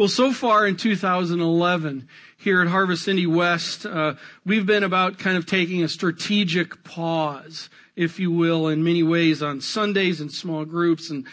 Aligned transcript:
Well, 0.00 0.08
so 0.08 0.32
far 0.32 0.66
in 0.66 0.76
2011, 0.76 2.08
here 2.38 2.62
at 2.62 2.68
Harvest 2.68 3.04
City 3.04 3.26
West, 3.26 3.84
uh, 3.84 4.14
we've 4.46 4.64
been 4.64 4.82
about 4.82 5.18
kind 5.18 5.36
of 5.36 5.44
taking 5.44 5.82
a 5.82 5.88
strategic 5.88 6.82
pause, 6.84 7.68
if 7.96 8.18
you 8.18 8.30
will, 8.30 8.66
in 8.68 8.82
many 8.82 9.02
ways 9.02 9.42
on 9.42 9.60
Sundays 9.60 10.18
and 10.22 10.32
small 10.32 10.64
groups. 10.64 11.10
And 11.10 11.26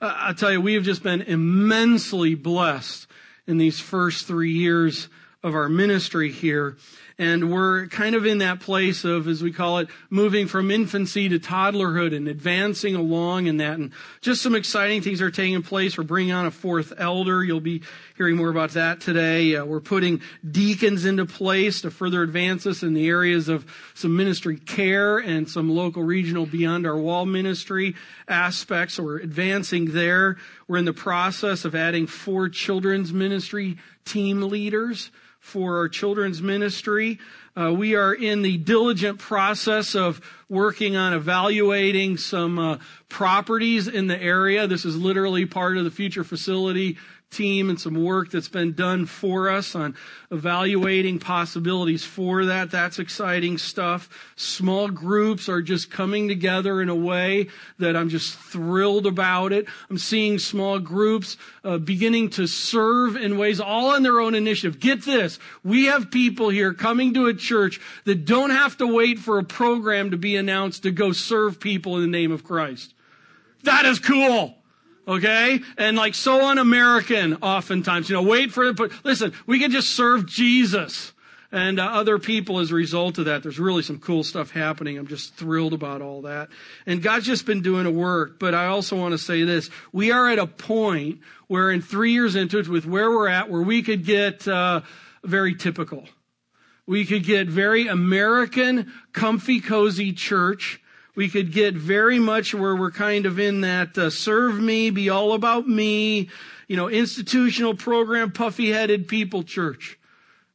uh, 0.00 0.14
I 0.16 0.32
tell 0.32 0.50
you, 0.50 0.58
we 0.58 0.72
have 0.72 0.84
just 0.84 1.02
been 1.02 1.20
immensely 1.20 2.34
blessed 2.34 3.06
in 3.46 3.58
these 3.58 3.78
first 3.78 4.26
three 4.26 4.52
years 4.52 5.10
of 5.42 5.54
our 5.54 5.68
ministry 5.68 6.32
here. 6.32 6.78
And 7.16 7.52
we're 7.52 7.86
kind 7.86 8.16
of 8.16 8.26
in 8.26 8.38
that 8.38 8.58
place 8.58 9.04
of, 9.04 9.28
as 9.28 9.40
we 9.40 9.52
call 9.52 9.78
it, 9.78 9.88
moving 10.10 10.48
from 10.48 10.72
infancy 10.72 11.28
to 11.28 11.38
toddlerhood 11.38 12.14
and 12.14 12.26
advancing 12.26 12.96
along 12.96 13.46
in 13.46 13.58
that. 13.58 13.78
And 13.78 13.92
just 14.20 14.42
some 14.42 14.56
exciting 14.56 15.00
things 15.00 15.20
are 15.22 15.30
taking 15.30 15.62
place. 15.62 15.96
We're 15.96 16.02
bringing 16.02 16.32
on 16.32 16.46
a 16.46 16.50
fourth 16.50 16.92
elder. 16.98 17.44
You'll 17.44 17.60
be 17.60 17.82
hearing 18.16 18.34
more 18.34 18.48
about 18.48 18.70
that 18.70 19.00
today. 19.00 19.54
Uh, 19.54 19.64
we're 19.64 19.80
putting 19.80 20.22
deacons 20.48 21.04
into 21.04 21.24
place 21.24 21.82
to 21.82 21.90
further 21.92 22.22
advance 22.22 22.66
us 22.66 22.82
in 22.82 22.94
the 22.94 23.06
areas 23.06 23.48
of 23.48 23.64
some 23.94 24.16
ministry 24.16 24.56
care 24.56 25.18
and 25.18 25.48
some 25.48 25.70
local 25.70 26.02
regional 26.02 26.46
beyond 26.46 26.84
our 26.84 26.96
wall 26.96 27.26
ministry 27.26 27.94
aspects. 28.26 28.94
So 28.94 29.04
we're 29.04 29.18
advancing 29.18 29.92
there. 29.92 30.36
We're 30.66 30.78
in 30.78 30.84
the 30.84 30.92
process 30.92 31.64
of 31.64 31.76
adding 31.76 32.08
four 32.08 32.48
children's 32.48 33.12
ministry 33.12 33.78
team 34.04 34.42
leaders 34.42 35.12
for 35.44 35.76
our 35.76 35.90
children's 35.90 36.40
ministry. 36.40 37.18
Uh, 37.56 37.72
we 37.72 37.94
are 37.94 38.12
in 38.12 38.42
the 38.42 38.56
diligent 38.56 39.18
process 39.18 39.94
of 39.94 40.20
working 40.48 40.96
on 40.96 41.12
evaluating 41.12 42.16
some 42.16 42.58
uh, 42.58 42.78
properties 43.08 43.86
in 43.86 44.08
the 44.08 44.20
area. 44.20 44.66
This 44.66 44.84
is 44.84 44.96
literally 44.96 45.46
part 45.46 45.76
of 45.76 45.84
the 45.84 45.90
future 45.90 46.24
facility 46.24 46.98
team 47.34 47.68
and 47.68 47.80
some 47.80 48.02
work 48.02 48.30
that's 48.30 48.48
been 48.48 48.72
done 48.72 49.06
for 49.06 49.50
us 49.50 49.74
on 49.74 49.94
evaluating 50.30 51.18
possibilities 51.18 52.04
for 52.04 52.46
that. 52.46 52.70
That's 52.70 52.98
exciting 52.98 53.58
stuff. 53.58 54.08
Small 54.36 54.88
groups 54.88 55.48
are 55.48 55.60
just 55.60 55.90
coming 55.90 56.28
together 56.28 56.80
in 56.80 56.88
a 56.88 56.94
way 56.94 57.48
that 57.78 57.96
I'm 57.96 58.08
just 58.08 58.36
thrilled 58.38 59.06
about 59.06 59.52
it. 59.52 59.66
I'm 59.90 59.98
seeing 59.98 60.38
small 60.38 60.78
groups 60.78 61.36
uh, 61.64 61.78
beginning 61.78 62.30
to 62.30 62.46
serve 62.46 63.16
in 63.16 63.36
ways 63.36 63.60
all 63.60 63.90
on 63.90 64.02
their 64.02 64.20
own 64.20 64.34
initiative. 64.34 64.80
Get 64.80 65.04
this. 65.04 65.38
We 65.62 65.86
have 65.86 66.10
people 66.10 66.48
here 66.48 66.72
coming 66.72 67.14
to 67.14 67.26
a 67.26 67.34
church 67.44 67.80
that 68.04 68.24
don't 68.24 68.50
have 68.50 68.76
to 68.78 68.86
wait 68.86 69.18
for 69.18 69.38
a 69.38 69.44
program 69.44 70.10
to 70.10 70.16
be 70.16 70.36
announced 70.36 70.82
to 70.82 70.90
go 70.90 71.12
serve 71.12 71.60
people 71.60 71.96
in 71.96 72.02
the 72.02 72.18
name 72.18 72.32
of 72.32 72.42
Christ. 72.42 72.94
That 73.62 73.84
is 73.84 73.98
cool. 73.98 74.56
Okay? 75.06 75.60
And 75.76 75.96
like 75.96 76.14
so 76.14 76.48
un-American 76.48 77.34
oftentimes, 77.42 78.08
you 78.08 78.16
know, 78.16 78.22
wait 78.22 78.52
for 78.52 78.64
it, 78.64 78.76
but 78.76 78.90
listen, 79.04 79.32
we 79.46 79.58
can 79.58 79.70
just 79.70 79.90
serve 79.90 80.26
Jesus 80.26 81.12
and 81.52 81.78
uh, 81.78 81.84
other 81.84 82.18
people 82.18 82.58
as 82.58 82.72
a 82.72 82.74
result 82.74 83.18
of 83.18 83.26
that. 83.26 83.42
There's 83.42 83.60
really 83.60 83.82
some 83.82 84.00
cool 84.00 84.24
stuff 84.24 84.50
happening. 84.50 84.98
I'm 84.98 85.06
just 85.06 85.36
thrilled 85.36 85.72
about 85.72 86.02
all 86.02 86.22
that. 86.22 86.48
And 86.84 87.00
God's 87.00 87.26
just 87.26 87.46
been 87.46 87.62
doing 87.62 87.86
a 87.86 87.90
work, 87.90 88.40
but 88.40 88.54
I 88.54 88.66
also 88.66 88.96
want 88.96 89.12
to 89.12 89.18
say 89.18 89.44
this. 89.44 89.70
We 89.92 90.10
are 90.10 90.28
at 90.28 90.38
a 90.38 90.46
point 90.48 91.20
where 91.46 91.70
in 91.70 91.80
three 91.80 92.12
years 92.12 92.34
into 92.34 92.58
it, 92.58 92.68
with 92.68 92.86
where 92.86 93.10
we're 93.10 93.28
at, 93.28 93.50
where 93.50 93.62
we 93.62 93.82
could 93.82 94.04
get, 94.04 94.48
uh, 94.48 94.80
very 95.22 95.54
typical. 95.54 96.08
We 96.86 97.04
could 97.06 97.24
get 97.24 97.48
very 97.48 97.88
American, 97.88 98.92
comfy, 99.12 99.60
cozy 99.60 100.12
church 100.12 100.80
we 101.14 101.28
could 101.28 101.52
get 101.52 101.74
very 101.74 102.18
much 102.18 102.54
where 102.54 102.74
we're 102.74 102.90
kind 102.90 103.26
of 103.26 103.38
in 103.38 103.60
that 103.60 103.96
uh, 103.96 104.10
serve 104.10 104.58
me, 104.58 104.90
be 104.90 105.10
all 105.10 105.32
about 105.32 105.68
me, 105.68 106.28
you 106.66 106.76
know, 106.76 106.88
institutional 106.88 107.74
program, 107.74 108.32
puffy 108.32 108.72
headed 108.72 109.06
people 109.06 109.44
church. 109.44 109.98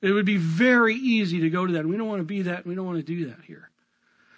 It 0.01 0.11
would 0.11 0.25
be 0.25 0.37
very 0.37 0.95
easy 0.95 1.39
to 1.41 1.49
go 1.49 1.65
to 1.65 1.73
that. 1.73 1.85
We 1.85 1.97
don't 1.97 2.07
want 2.07 2.19
to 2.19 2.25
be 2.25 2.43
that. 2.43 2.65
We 2.65 2.75
don't 2.75 2.85
want 2.85 2.97
to 2.97 3.03
do 3.03 3.27
that 3.27 3.43
here. 3.45 3.69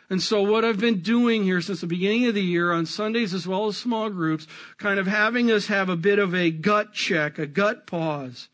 And 0.09 0.21
so 0.21 0.41
what 0.43 0.65
I've 0.65 0.79
been 0.79 0.99
doing 0.99 1.43
here 1.43 1.61
since 1.61 1.81
the 1.81 1.87
beginning 1.87 2.27
of 2.27 2.35
the 2.35 2.43
year 2.43 2.71
on 2.71 2.85
Sundays 2.85 3.33
as 3.33 3.47
well 3.47 3.67
as 3.67 3.77
small 3.77 4.09
groups, 4.09 4.45
kind 4.77 4.99
of 4.99 5.07
having 5.07 5.49
us 5.49 5.67
have 5.67 5.87
a 5.89 5.95
bit 5.95 6.19
of 6.19 6.35
a 6.35 6.51
gut 6.51 6.93
check, 6.93 7.39
a 7.39 7.47
gut 7.47 7.87
pause 7.87 8.49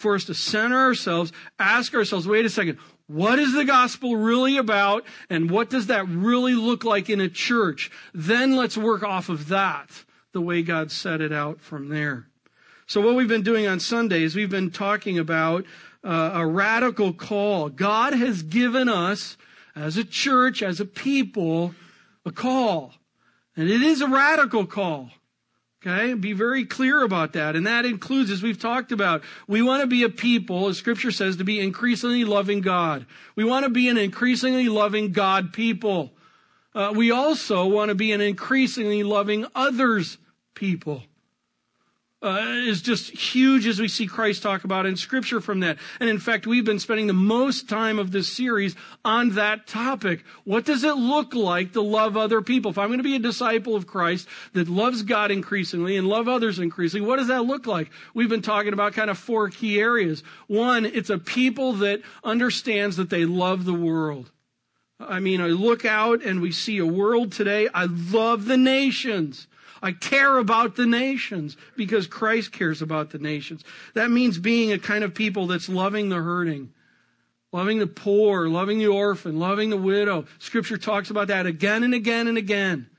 for 0.00 0.14
us 0.14 0.24
to 0.24 0.34
center 0.34 0.78
ourselves, 0.78 1.30
ask 1.58 1.94
ourselves, 1.94 2.26
wait 2.26 2.46
a 2.46 2.50
second, 2.50 2.78
what 3.06 3.38
is 3.38 3.52
the 3.52 3.66
gospel 3.66 4.16
really 4.16 4.56
about 4.56 5.04
and 5.28 5.50
what 5.50 5.68
does 5.68 5.88
that 5.88 6.08
really 6.08 6.54
look 6.54 6.84
like 6.84 7.10
in 7.10 7.20
a 7.20 7.28
church? 7.28 7.90
Then 8.14 8.56
let's 8.56 8.78
work 8.78 9.02
off 9.02 9.28
of 9.28 9.48
that 9.48 9.90
the 10.32 10.40
way 10.40 10.62
God 10.62 10.90
set 10.90 11.20
it 11.20 11.32
out 11.32 11.60
from 11.60 11.90
there. 11.90 12.28
So 12.86 13.02
what 13.02 13.14
we've 13.14 13.28
been 13.28 13.42
doing 13.42 13.66
on 13.66 13.78
Sundays, 13.78 14.34
we've 14.34 14.50
been 14.50 14.70
talking 14.70 15.18
about 15.18 15.66
uh, 16.02 16.30
a 16.34 16.46
radical 16.46 17.12
call. 17.12 17.68
God 17.68 18.14
has 18.14 18.42
given 18.42 18.88
us 18.88 19.36
as 19.76 19.98
a 19.98 20.04
church, 20.04 20.62
as 20.62 20.80
a 20.80 20.86
people, 20.86 21.74
a 22.24 22.32
call. 22.32 22.94
And 23.54 23.68
it 23.68 23.82
is 23.82 24.00
a 24.00 24.08
radical 24.08 24.64
call. 24.64 25.10
Okay, 25.84 26.12
be 26.12 26.34
very 26.34 26.66
clear 26.66 27.02
about 27.02 27.32
that. 27.32 27.56
And 27.56 27.66
that 27.66 27.86
includes, 27.86 28.30
as 28.30 28.42
we've 28.42 28.58
talked 28.58 28.92
about, 28.92 29.22
we 29.48 29.62
want 29.62 29.80
to 29.80 29.86
be 29.86 30.02
a 30.02 30.10
people, 30.10 30.68
as 30.68 30.76
scripture 30.76 31.10
says, 31.10 31.36
to 31.38 31.44
be 31.44 31.58
increasingly 31.58 32.24
loving 32.26 32.60
God. 32.60 33.06
We 33.34 33.44
want 33.44 33.64
to 33.64 33.70
be 33.70 33.88
an 33.88 33.96
increasingly 33.96 34.68
loving 34.68 35.12
God 35.12 35.54
people. 35.54 36.12
Uh, 36.74 36.92
we 36.94 37.10
also 37.10 37.66
want 37.66 37.88
to 37.88 37.94
be 37.94 38.12
an 38.12 38.20
increasingly 38.20 39.02
loving 39.02 39.46
others 39.54 40.18
people 40.54 41.02
uh, 42.22 42.44
is 42.66 42.82
just 42.82 43.10
huge 43.10 43.66
as 43.66 43.80
we 43.80 43.88
see 43.88 44.06
Christ 44.06 44.42
talk 44.42 44.64
about 44.64 44.84
in 44.84 44.96
Scripture 44.96 45.40
from 45.40 45.60
that. 45.60 45.78
And 46.00 46.10
in 46.10 46.18
fact, 46.18 46.46
we've 46.46 46.64
been 46.64 46.78
spending 46.78 47.06
the 47.06 47.12
most 47.14 47.68
time 47.68 47.98
of 47.98 48.10
this 48.10 48.30
series 48.30 48.76
on 49.04 49.30
that 49.30 49.66
topic. 49.66 50.24
What 50.44 50.66
does 50.66 50.84
it 50.84 50.96
look 50.96 51.34
like 51.34 51.72
to 51.72 51.80
love 51.80 52.16
other 52.16 52.42
people? 52.42 52.70
If 52.70 52.78
I'm 52.78 52.88
going 52.88 52.98
to 52.98 53.04
be 53.04 53.16
a 53.16 53.20
disciple 53.20 53.74
of 53.74 53.86
Christ 53.86 54.28
that 54.52 54.68
loves 54.68 55.02
God 55.02 55.30
increasingly 55.30 55.96
and 55.96 56.06
love 56.06 56.28
others 56.28 56.58
increasingly, 56.58 57.06
what 57.06 57.16
does 57.16 57.28
that 57.28 57.46
look 57.46 57.66
like? 57.66 57.90
We've 58.12 58.28
been 58.28 58.42
talking 58.42 58.74
about 58.74 58.92
kind 58.92 59.08
of 59.08 59.16
four 59.16 59.48
key 59.48 59.80
areas. 59.80 60.22
One, 60.46 60.84
it's 60.84 61.10
a 61.10 61.18
people 61.18 61.72
that 61.74 62.02
understands 62.22 62.96
that 62.96 63.08
they 63.08 63.24
love 63.24 63.64
the 63.64 63.72
world. 63.72 64.30
I 65.00 65.20
mean, 65.20 65.40
I 65.40 65.46
look 65.46 65.86
out 65.86 66.22
and 66.22 66.42
we 66.42 66.52
see 66.52 66.76
a 66.76 66.84
world 66.84 67.32
today. 67.32 67.68
I 67.72 67.86
love 67.86 68.44
the 68.44 68.58
nations. 68.58 69.46
I 69.82 69.92
care 69.92 70.38
about 70.38 70.76
the 70.76 70.86
nations 70.86 71.56
because 71.76 72.06
Christ 72.06 72.52
cares 72.52 72.82
about 72.82 73.10
the 73.10 73.18
nations. 73.18 73.64
That 73.94 74.10
means 74.10 74.38
being 74.38 74.72
a 74.72 74.78
kind 74.78 75.04
of 75.04 75.14
people 75.14 75.46
that's 75.46 75.68
loving 75.68 76.08
the 76.08 76.16
hurting, 76.16 76.72
loving 77.52 77.78
the 77.78 77.86
poor, 77.86 78.48
loving 78.48 78.78
the 78.78 78.88
orphan, 78.88 79.38
loving 79.38 79.70
the 79.70 79.76
widow. 79.76 80.26
Scripture 80.38 80.76
talks 80.76 81.10
about 81.10 81.28
that 81.28 81.46
again 81.46 81.82
and 81.82 81.94
again 81.94 82.28
and 82.28 82.36
again. 82.36 82.90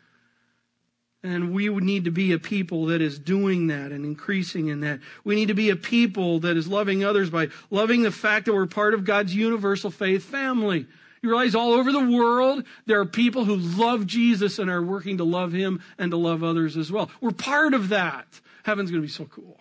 And 1.24 1.54
we 1.54 1.70
would 1.70 1.84
need 1.84 2.06
to 2.06 2.12
be 2.12 2.32
a 2.32 2.40
people 2.40 2.88
that 2.88 3.00
is 3.00 3.20
doing 3.20 3.68
that 3.68 3.92
and 3.92 4.04
increasing 4.04 4.70
in 4.70 4.80
that. 4.80 5.02
We 5.24 5.36
need 5.36 5.50
to 5.50 5.54
be 5.54 5.70
a 5.70 5.76
people 5.76 6.40
that 6.40 6.58
is 6.58 6.68
loving 6.68 7.04
others 7.04 7.30
by 7.30 7.50
loving 7.70 8.02
the 8.02 8.12
fact 8.12 8.48
that 8.48 8.54
we're 8.56 8.66
part 8.66 8.96
of 8.96 9.06
God's 9.06 9.36
universal 9.36 9.92
faith 9.92 10.24
family. 10.24 10.88
You 11.22 11.30
realize 11.30 11.54
all 11.54 11.74
over 11.74 11.92
the 11.92 12.00
world, 12.00 12.64
there 12.88 13.00
are 13.00 13.06
people 13.06 13.46
who 13.46 13.56
love 13.56 14.08
Jesus 14.08 14.58
and 14.58 14.70
are 14.70 14.82
working 14.82 15.18
to 15.18 15.24
love 15.24 15.52
him 15.52 15.82
and 16.00 16.12
to 16.12 16.18
love 16.18 16.44
others 16.44 16.78
as 16.78 16.92
well. 16.92 17.12
We're 17.22 17.32
part 17.32 17.74
of 17.74 17.90
that. 17.90 18.42
Heaven's 18.64 18.90
going 18.90 19.02
to 19.02 19.08
be 19.08 19.12
so 19.12 19.26
cool. 19.26 19.60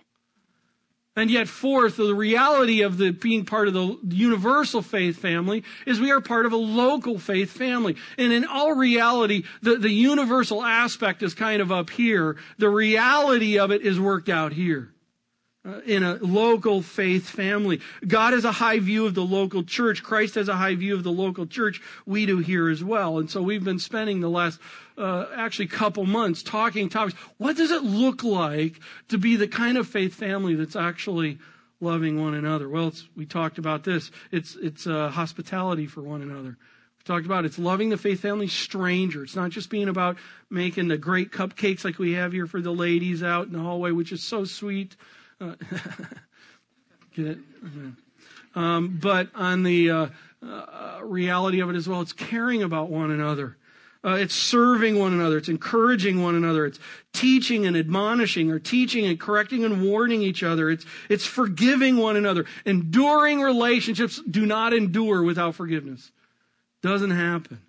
And 1.16 1.30
yet, 1.30 1.48
fourth, 1.48 1.96
the 1.96 2.14
reality 2.14 2.82
of 2.82 2.96
the 2.96 3.10
being 3.10 3.44
part 3.44 3.68
of 3.68 3.74
the 3.74 3.98
universal 4.08 4.80
faith 4.80 5.18
family 5.18 5.64
is 5.84 6.00
we 6.00 6.12
are 6.12 6.20
part 6.20 6.46
of 6.46 6.52
a 6.52 6.56
local 6.56 7.18
faith 7.18 7.50
family. 7.50 7.96
And 8.16 8.32
in 8.32 8.46
all 8.46 8.74
reality, 8.74 9.42
the, 9.60 9.76
the 9.76 9.90
universal 9.90 10.62
aspect 10.62 11.22
is 11.22 11.34
kind 11.34 11.60
of 11.60 11.72
up 11.72 11.90
here. 11.90 12.36
The 12.58 12.70
reality 12.70 13.58
of 13.58 13.70
it 13.70 13.82
is 13.82 14.00
worked 14.00 14.28
out 14.28 14.52
here. 14.52 14.94
Uh, 15.62 15.78
in 15.84 16.02
a 16.02 16.14
local 16.22 16.80
faith 16.80 17.28
family. 17.28 17.82
God 18.08 18.32
has 18.32 18.46
a 18.46 18.52
high 18.52 18.78
view 18.78 19.04
of 19.04 19.14
the 19.14 19.20
local 19.20 19.62
church. 19.62 20.02
Christ 20.02 20.36
has 20.36 20.48
a 20.48 20.56
high 20.56 20.74
view 20.74 20.94
of 20.94 21.02
the 21.02 21.12
local 21.12 21.46
church. 21.46 21.82
We 22.06 22.24
do 22.24 22.38
here 22.38 22.70
as 22.70 22.82
well. 22.82 23.18
And 23.18 23.30
so 23.30 23.42
we've 23.42 23.62
been 23.62 23.78
spending 23.78 24.20
the 24.20 24.30
last, 24.30 24.58
uh, 24.96 25.26
actually 25.36 25.66
couple 25.66 26.06
months 26.06 26.42
talking 26.42 26.88
topics. 26.88 27.14
What 27.36 27.58
does 27.58 27.72
it 27.72 27.82
look 27.82 28.24
like 28.24 28.80
to 29.08 29.18
be 29.18 29.36
the 29.36 29.48
kind 29.48 29.76
of 29.76 29.86
faith 29.86 30.14
family 30.14 30.54
that's 30.54 30.76
actually 30.76 31.38
loving 31.78 32.18
one 32.18 32.32
another? 32.32 32.66
Well, 32.66 32.94
we 33.14 33.26
talked 33.26 33.58
about 33.58 33.84
this. 33.84 34.10
It's, 34.32 34.56
it's, 34.62 34.86
uh, 34.86 35.10
hospitality 35.10 35.84
for 35.84 36.00
one 36.00 36.22
another. 36.22 36.56
We 36.56 37.04
talked 37.04 37.26
about 37.26 37.44
it's 37.44 37.58
loving 37.58 37.90
the 37.90 37.98
faith 37.98 38.20
family 38.20 38.48
stranger. 38.48 39.24
It's 39.24 39.36
not 39.36 39.50
just 39.50 39.68
being 39.68 39.90
about 39.90 40.16
making 40.48 40.88
the 40.88 40.96
great 40.96 41.32
cupcakes 41.32 41.84
like 41.84 41.98
we 41.98 42.14
have 42.14 42.32
here 42.32 42.46
for 42.46 42.62
the 42.62 42.72
ladies 42.72 43.22
out 43.22 43.46
in 43.46 43.52
the 43.52 43.58
hallway, 43.58 43.90
which 43.90 44.10
is 44.10 44.22
so 44.22 44.46
sweet. 44.46 44.96
Get 47.14 47.26
it? 47.26 47.38
Um, 48.54 48.98
but 49.00 49.28
on 49.34 49.62
the 49.62 49.90
uh, 49.90 50.06
uh, 50.42 51.00
reality 51.02 51.60
of 51.60 51.70
it 51.70 51.76
as 51.76 51.88
well, 51.88 52.00
it's 52.00 52.12
caring 52.12 52.62
about 52.62 52.90
one 52.90 53.10
another. 53.10 53.56
Uh, 54.02 54.14
it's 54.14 54.34
serving 54.34 54.98
one 54.98 55.12
another. 55.12 55.36
It's 55.36 55.50
encouraging 55.50 56.22
one 56.22 56.34
another. 56.34 56.64
It's 56.64 56.78
teaching 57.12 57.66
and 57.66 57.76
admonishing 57.76 58.50
or 58.50 58.58
teaching 58.58 59.04
and 59.04 59.20
correcting 59.20 59.62
and 59.64 59.82
warning 59.82 60.22
each 60.22 60.42
other. 60.42 60.70
It's, 60.70 60.86
it's 61.10 61.26
forgiving 61.26 61.98
one 61.98 62.16
another. 62.16 62.46
Enduring 62.64 63.40
relationships 63.40 64.20
do 64.30 64.46
not 64.46 64.72
endure 64.72 65.22
without 65.22 65.54
forgiveness. 65.54 66.12
Doesn't 66.80 67.10
happen. 67.10 67.60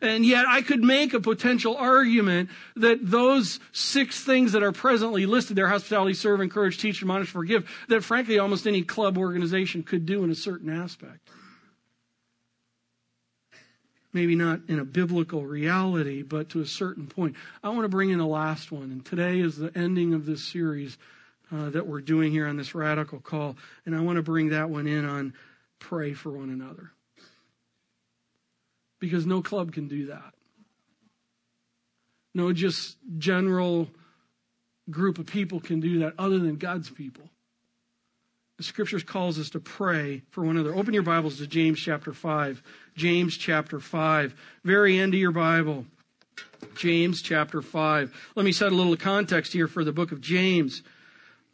And 0.00 0.24
yet 0.24 0.46
I 0.46 0.62
could 0.62 0.82
make 0.82 1.12
a 1.12 1.20
potential 1.20 1.76
argument 1.76 2.50
that 2.76 2.98
those 3.02 3.58
six 3.72 4.22
things 4.22 4.52
that 4.52 4.62
are 4.62 4.70
presently 4.70 5.26
listed 5.26 5.56
there, 5.56 5.68
hospitality, 5.68 6.14
serve, 6.14 6.40
encourage, 6.40 6.78
teach, 6.78 7.02
admonish, 7.02 7.30
forgive, 7.30 7.68
that 7.88 8.04
frankly 8.04 8.38
almost 8.38 8.66
any 8.66 8.82
club 8.82 9.18
organization 9.18 9.82
could 9.82 10.06
do 10.06 10.22
in 10.22 10.30
a 10.30 10.36
certain 10.36 10.70
aspect. 10.70 11.28
Maybe 14.12 14.36
not 14.36 14.60
in 14.68 14.78
a 14.78 14.84
biblical 14.84 15.44
reality, 15.44 16.22
but 16.22 16.50
to 16.50 16.60
a 16.60 16.66
certain 16.66 17.08
point. 17.08 17.34
I 17.62 17.70
want 17.70 17.82
to 17.82 17.88
bring 17.88 18.10
in 18.10 18.18
the 18.18 18.26
last 18.26 18.70
one, 18.70 18.90
and 18.90 19.04
today 19.04 19.40
is 19.40 19.56
the 19.56 19.76
ending 19.76 20.14
of 20.14 20.26
this 20.26 20.44
series 20.44 20.96
uh, 21.52 21.70
that 21.70 21.86
we're 21.86 22.00
doing 22.00 22.30
here 22.30 22.46
on 22.46 22.56
this 22.56 22.74
radical 22.74 23.18
call, 23.18 23.56
and 23.84 23.96
I 23.96 24.00
want 24.00 24.16
to 24.16 24.22
bring 24.22 24.50
that 24.50 24.70
one 24.70 24.86
in 24.86 25.04
on 25.04 25.34
pray 25.80 26.12
for 26.14 26.30
one 26.30 26.50
another 26.50 26.92
because 29.00 29.26
no 29.26 29.42
club 29.42 29.72
can 29.72 29.88
do 29.88 30.06
that. 30.06 30.34
No 32.34 32.52
just 32.52 32.96
general 33.18 33.88
group 34.90 35.18
of 35.18 35.26
people 35.26 35.60
can 35.60 35.80
do 35.80 36.00
that 36.00 36.14
other 36.18 36.38
than 36.38 36.56
God's 36.56 36.90
people. 36.90 37.28
The 38.58 38.64
scriptures 38.64 39.04
calls 39.04 39.38
us 39.38 39.50
to 39.50 39.60
pray 39.60 40.22
for 40.30 40.44
one 40.44 40.56
another. 40.56 40.74
Open 40.74 40.92
your 40.92 41.04
Bibles 41.04 41.38
to 41.38 41.46
James 41.46 41.78
chapter 41.78 42.12
5. 42.12 42.62
James 42.96 43.36
chapter 43.36 43.78
5. 43.78 44.34
Very 44.64 44.98
end 44.98 45.14
of 45.14 45.20
your 45.20 45.30
Bible. 45.30 45.86
James 46.76 47.22
chapter 47.22 47.62
5. 47.62 48.12
Let 48.34 48.44
me 48.44 48.50
set 48.50 48.72
a 48.72 48.74
little 48.74 48.96
context 48.96 49.52
here 49.52 49.68
for 49.68 49.84
the 49.84 49.92
book 49.92 50.10
of 50.10 50.20
James. 50.20 50.82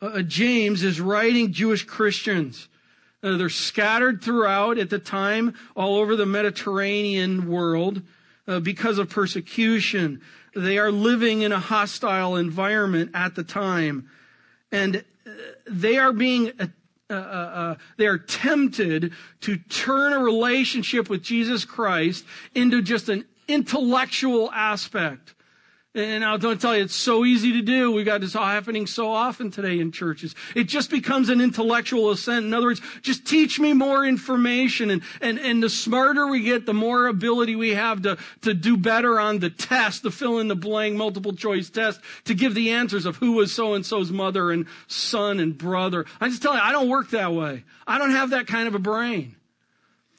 Uh, 0.01 0.23
James 0.23 0.83
is 0.83 1.01
writing 1.01 1.53
Jewish 1.53 1.85
Christians. 1.85 2.69
Uh, 3.25 3.39
they're 3.39 3.49
scattered 3.49 4.23
throughout 4.23 4.79
at 4.79 4.91
the 4.91 4.99
time 4.99 5.55
all 5.75 5.97
over 5.97 6.15
the 6.15 6.27
Mediterranean 6.27 7.49
world 7.49 8.03
uh, 8.47 8.61
because 8.61 8.99
of 8.99 9.09
persecution. 9.09 10.21
They 10.55 10.79
are 10.79 10.93
living 10.93 11.41
in 11.41 11.51
a 11.51 11.59
hostile 11.59 12.37
environment 12.37 13.13
at 13.15 13.35
the 13.35 13.43
time. 13.43 14.11
And 14.71 15.03
uh, 15.27 15.31
they 15.67 15.97
are 15.97 16.13
being 16.13 16.53
uh, 16.61 16.67
uh, 17.11 17.15
uh, 17.15 17.75
they 17.97 18.07
are 18.07 18.19
tempted 18.19 19.13
to 19.43 19.57
turn 19.57 20.13
a 20.13 20.19
relationship 20.19 21.11
with 21.11 21.23
Jesus 21.23 21.65
Christ 21.65 22.25
into 22.55 22.83
just 22.83 23.09
an 23.09 23.25
intellectual 23.47 24.51
aspect. 24.53 25.35
And 25.97 26.25
I'll 26.25 26.39
don't 26.39 26.61
tell 26.61 26.77
you, 26.77 26.83
it's 26.83 26.95
so 26.95 27.25
easy 27.25 27.53
to 27.53 27.63
do. 27.63 27.93
We 27.93 28.03
got 28.03 28.21
this 28.21 28.35
all 28.35 28.45
happening 28.45 28.89
so 28.89 29.13
often 29.13 29.53
today 29.53 29.79
in 29.79 29.93
churches. 29.93 30.35
It 30.57 30.65
just 30.65 30.91
becomes 30.91 31.29
an 31.29 31.41
intellectual 31.41 32.11
assent. 32.11 32.45
In 32.45 32.53
other 32.53 32.67
words, 32.67 32.81
just 33.03 33.25
teach 33.25 33.61
me 33.61 33.75
more 33.75 34.05
information. 34.05 34.91
And, 34.91 35.03
and, 35.21 35.39
and 35.39 35.63
the 35.63 35.71
smarter 35.71 36.27
we 36.27 36.43
get, 36.43 36.67
the 36.67 36.75
more 36.75 37.07
ability 37.07 37.55
we 37.55 37.75
have 37.75 38.03
to, 38.03 38.19
to 38.43 38.55
do 38.55 38.77
better 38.77 39.21
on 39.21 39.39
the 39.39 39.51
test, 39.51 40.03
the 40.03 40.11
fill 40.11 40.41
in 40.41 40.49
the 40.49 40.57
blank 40.57 40.97
multiple 40.97 41.33
choice 41.33 41.71
test, 41.71 42.01
to 42.25 42.35
give 42.35 42.57
the 42.57 42.71
answers 42.71 43.07
of 43.07 43.19
who 43.19 43.35
was 43.35 43.53
so 43.53 43.75
and 43.75 43.87
so's 43.87 44.11
mother 44.11 44.51
and 44.51 44.67
son 44.89 45.39
and 45.39 45.57
brother. 45.57 46.07
I 46.21 46.29
just 46.29 46.43
tell 46.43 46.55
you, 46.55 46.61
I 46.61 46.73
don't 46.73 46.89
work 46.89 47.11
that 47.11 47.33
way. 47.33 47.63
I 47.87 47.99
don't 47.99 48.11
have 48.11 48.31
that 48.31 48.49
kind 48.49 48.67
of 48.67 48.75
a 48.75 48.81
brain. 48.81 49.37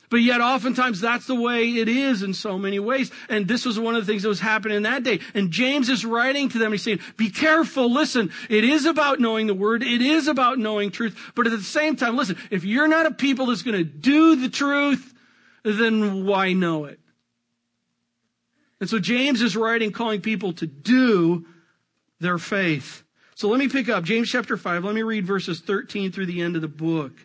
But 0.09 0.17
yet, 0.17 0.41
oftentimes, 0.41 1.01
that's 1.01 1.25
the 1.25 1.35
way 1.35 1.69
it 1.69 1.89
is 1.89 2.23
in 2.23 2.33
so 2.33 2.57
many 2.57 2.79
ways. 2.79 3.11
And 3.27 3.47
this 3.47 3.65
was 3.65 3.79
one 3.79 3.95
of 3.95 4.05
the 4.05 4.11
things 4.11 4.23
that 4.23 4.29
was 4.29 4.39
happening 4.39 4.83
that 4.83 5.03
day. 5.03 5.19
And 5.33 5.51
James 5.51 5.89
is 5.89 6.05
writing 6.05 6.49
to 6.49 6.59
them. 6.59 6.71
He's 6.71 6.83
saying, 6.83 6.99
be 7.17 7.29
careful. 7.29 7.91
Listen, 7.91 8.31
it 8.49 8.63
is 8.63 8.85
about 8.85 9.19
knowing 9.19 9.47
the 9.47 9.53
word. 9.53 9.83
It 9.83 10.01
is 10.01 10.27
about 10.27 10.59
knowing 10.59 10.91
truth. 10.91 11.17
But 11.35 11.47
at 11.47 11.51
the 11.51 11.61
same 11.61 11.95
time, 11.95 12.15
listen, 12.15 12.37
if 12.51 12.63
you're 12.63 12.87
not 12.87 13.05
a 13.05 13.11
people 13.11 13.47
that's 13.47 13.63
going 13.63 13.77
to 13.77 13.83
do 13.83 14.35
the 14.35 14.49
truth, 14.49 15.13
then 15.63 16.25
why 16.25 16.53
know 16.53 16.85
it? 16.85 16.99
And 18.79 18.89
so 18.89 18.99
James 18.99 19.41
is 19.41 19.55
writing, 19.55 19.91
calling 19.91 20.21
people 20.21 20.53
to 20.53 20.67
do 20.67 21.45
their 22.19 22.37
faith. 22.37 23.03
So 23.33 23.49
let 23.49 23.59
me 23.59 23.67
pick 23.67 23.89
up 23.89 24.03
James 24.03 24.29
chapter 24.29 24.57
5. 24.57 24.83
Let 24.83 24.95
me 24.95 25.01
read 25.01 25.25
verses 25.25 25.59
13 25.59 26.11
through 26.11 26.27
the 26.27 26.41
end 26.41 26.55
of 26.55 26.61
the 26.61 26.67
book. 26.67 27.24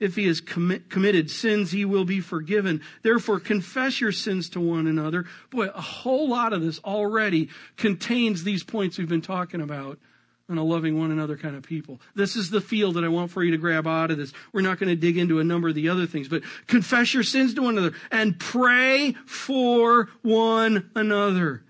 if 0.00 0.16
he 0.16 0.26
has 0.26 0.40
commit, 0.40 0.90
committed 0.90 1.30
sins, 1.30 1.72
he 1.72 1.84
will 1.84 2.04
be 2.04 2.20
forgiven. 2.20 2.80
Therefore, 3.02 3.40
confess 3.40 4.00
your 4.00 4.12
sins 4.12 4.48
to 4.50 4.60
one 4.60 4.86
another. 4.86 5.24
Boy, 5.50 5.66
a 5.66 5.80
whole 5.80 6.28
lot 6.28 6.52
of 6.52 6.62
this 6.62 6.78
already 6.80 7.48
contains 7.76 8.44
these 8.44 8.62
points 8.62 8.98
we've 8.98 9.08
been 9.08 9.22
talking 9.22 9.60
about 9.60 9.98
on 10.48 10.58
a 10.58 10.64
loving 10.64 10.98
one 10.98 11.10
another 11.10 11.36
kind 11.36 11.56
of 11.56 11.62
people. 11.62 12.00
This 12.14 12.36
is 12.36 12.50
the 12.50 12.60
field 12.60 12.96
that 12.96 13.04
I 13.04 13.08
want 13.08 13.30
for 13.30 13.42
you 13.42 13.52
to 13.52 13.56
grab 13.56 13.86
out 13.86 14.10
of 14.10 14.18
this. 14.18 14.32
We're 14.52 14.60
not 14.60 14.78
going 14.78 14.90
to 14.90 14.96
dig 14.96 15.16
into 15.16 15.40
a 15.40 15.44
number 15.44 15.68
of 15.68 15.74
the 15.74 15.88
other 15.88 16.06
things, 16.06 16.28
but 16.28 16.42
confess 16.66 17.14
your 17.14 17.22
sins 17.22 17.54
to 17.54 17.62
one 17.62 17.78
another 17.78 17.96
and 18.10 18.38
pray 18.38 19.12
for 19.26 20.10
one 20.22 20.90
another. 20.94 21.64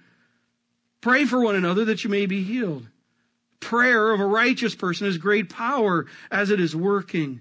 Pray 1.01 1.25
for 1.25 1.41
one 1.41 1.55
another 1.55 1.85
that 1.85 2.03
you 2.03 2.11
may 2.11 2.27
be 2.27 2.43
healed. 2.43 2.89
Prayer 3.61 4.11
of 4.11 4.21
a 4.21 4.27
righteous 4.27 4.75
person 4.75 5.07
has 5.07 5.19
great 5.19 5.51
power 5.51 6.07
as 6.31 6.51
it 6.51 6.61
is 6.61 6.75
working. 6.75 7.41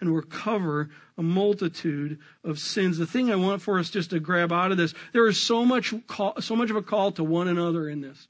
and 0.00 0.10
we 0.10 0.16
recover 0.16 0.90
a 1.16 1.22
multitude 1.22 2.18
of 2.44 2.58
sins. 2.58 2.98
The 2.98 3.06
thing 3.06 3.30
I 3.30 3.36
want 3.36 3.62
for 3.62 3.78
us 3.78 3.90
just 3.90 4.10
to 4.10 4.20
grab 4.20 4.52
out 4.52 4.70
of 4.70 4.76
this, 4.76 4.94
there 5.12 5.26
is 5.26 5.40
so 5.40 5.64
much 5.64 5.94
call, 6.06 6.40
so 6.40 6.54
much 6.56 6.70
of 6.70 6.76
a 6.76 6.82
call 6.82 7.12
to 7.12 7.24
one 7.24 7.48
another 7.48 7.88
in 7.88 8.00
this. 8.00 8.28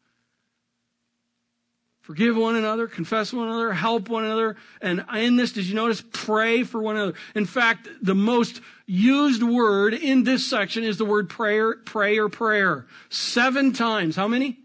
Forgive 2.07 2.37
one 2.37 2.55
another, 2.55 2.87
confess 2.87 3.33
one 3.33 3.49
another, 3.49 3.73
help 3.73 4.09
one 4.09 4.25
another. 4.25 4.55
And 4.81 5.05
in 5.17 5.35
this, 5.35 5.51
did 5.51 5.67
you 5.67 5.75
notice? 5.75 6.05
Pray 6.13 6.63
for 6.63 6.81
one 6.81 6.95
another. 6.95 7.15
In 7.35 7.47
fact, 7.47 7.89
the 8.01 8.15
most 8.15 8.61
used 8.87 9.43
word 9.43 9.93
in 9.93 10.23
this 10.23 10.47
section 10.47 10.85
is 10.85 10.99
the 10.99 11.05
word 11.05 11.29
prayer, 11.29 11.75
prayer, 11.79 12.29
prayer. 12.29 12.87
Seven 13.09 13.73
times. 13.73 14.15
How 14.15 14.29
many? 14.29 14.57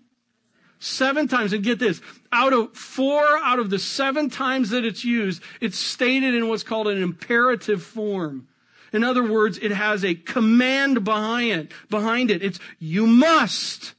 Seven 0.77 1.27
times. 1.27 1.51
And 1.51 1.63
get 1.63 1.79
this 1.79 2.00
out 2.31 2.53
of 2.53 2.75
four 2.75 3.23
out 3.23 3.59
of 3.59 3.69
the 3.69 3.79
seven 3.79 4.29
times 4.29 4.69
that 4.69 4.85
it's 4.85 5.03
used, 5.03 5.41
it's 5.59 5.77
stated 5.77 6.33
in 6.33 6.47
what's 6.47 6.63
called 6.63 6.88
an 6.88 7.01
imperative 7.01 7.83
form. 7.83 8.47
In 8.93 9.03
other 9.03 9.23
words, 9.23 9.57
it 9.57 9.71
has 9.71 10.03
a 10.03 10.15
command 10.15 11.03
behind 11.03 11.51
it, 11.51 11.71
behind 11.89 12.29
it. 12.29 12.43
It's 12.43 12.59
you 12.79 13.07
must. 13.07 13.93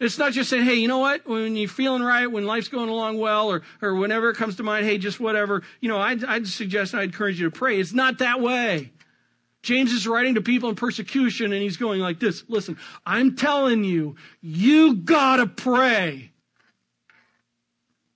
It's 0.00 0.18
not 0.18 0.32
just 0.32 0.50
saying, 0.50 0.64
hey, 0.64 0.74
you 0.74 0.88
know 0.88 0.98
what? 0.98 1.26
When 1.26 1.56
you're 1.56 1.68
feeling 1.68 2.02
right, 2.02 2.26
when 2.26 2.46
life's 2.46 2.68
going 2.68 2.88
along 2.88 3.18
well, 3.18 3.48
or, 3.50 3.62
or 3.80 3.94
whenever 3.94 4.28
it 4.30 4.36
comes 4.36 4.56
to 4.56 4.62
mind, 4.62 4.86
hey, 4.86 4.98
just 4.98 5.20
whatever, 5.20 5.62
you 5.80 5.88
know, 5.88 5.98
I'd, 5.98 6.24
I'd 6.24 6.46
suggest, 6.46 6.94
I'd 6.94 7.04
encourage 7.04 7.40
you 7.40 7.48
to 7.48 7.56
pray. 7.56 7.80
It's 7.80 7.92
not 7.92 8.18
that 8.18 8.40
way. 8.40 8.92
James 9.62 9.92
is 9.92 10.06
writing 10.06 10.34
to 10.34 10.42
people 10.42 10.68
in 10.68 10.74
persecution 10.76 11.52
and 11.52 11.62
he's 11.62 11.78
going 11.78 12.00
like 12.00 12.20
this. 12.20 12.44
Listen, 12.48 12.76
I'm 13.06 13.34
telling 13.34 13.82
you, 13.82 14.16
you 14.42 14.94
gotta 14.94 15.46
pray. 15.46 16.32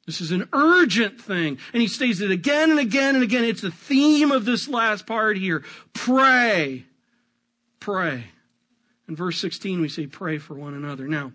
This 0.08 0.22
is 0.22 0.30
an 0.30 0.48
urgent 0.54 1.20
thing. 1.20 1.58
And 1.74 1.82
he 1.82 1.86
states 1.86 2.22
it 2.22 2.30
again 2.30 2.70
and 2.70 2.80
again 2.80 3.14
and 3.14 3.22
again. 3.22 3.44
It's 3.44 3.60
the 3.60 3.70
theme 3.70 4.30
of 4.30 4.46
this 4.46 4.66
last 4.66 5.06
part 5.06 5.36
here. 5.36 5.62
Pray. 5.92 6.86
Pray. 7.78 8.24
In 9.06 9.14
verse 9.14 9.38
16, 9.38 9.82
we 9.82 9.90
say, 9.90 10.06
pray 10.06 10.38
for 10.38 10.54
one 10.54 10.72
another. 10.72 11.06
Now, 11.08 11.32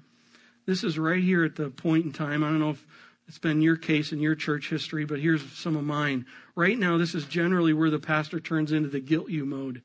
this 0.65 0.84
is 0.84 0.98
right 0.98 1.22
here 1.22 1.46
at 1.46 1.56
the 1.56 1.70
point 1.70 2.06
in 2.06 2.12
time. 2.12 2.44
I 2.44 2.48
don't 2.48 2.60
know 2.60 2.72
if 2.72 2.84
it's 3.27 3.38
been 3.38 3.62
your 3.62 3.77
case 3.77 4.12
in 4.12 4.20
your 4.20 4.34
church 4.34 4.72
history, 4.72 5.06
but 5.06 5.20
here's 5.20 5.44
some 5.51 5.75
of 5.75 5.84
mine. 5.84 6.25
Right 6.56 6.80
now, 6.80 6.98
this 6.98 7.13
is 7.13 7.25
generally 7.25 7.74
where 7.74 7.92
the 7.92 8.00
pastor 8.00 8.39
turns 8.39 8.72
into 8.72 8.89
the 8.89 9.00
guilt 9.00 9.30
you 9.30 9.46
mode. 9.46 9.84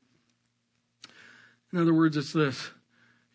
In 1.71 1.79
other 1.79 1.93
words, 1.93 2.17
it's 2.17 2.33
this. 2.33 2.71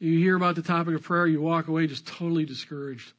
You 0.00 0.18
hear 0.18 0.34
about 0.34 0.56
the 0.56 0.62
topic 0.62 0.96
of 0.96 1.04
prayer, 1.04 1.28
you 1.28 1.40
walk 1.40 1.68
away 1.68 1.86
just 1.86 2.08
totally 2.08 2.44
discouraged. 2.44 3.12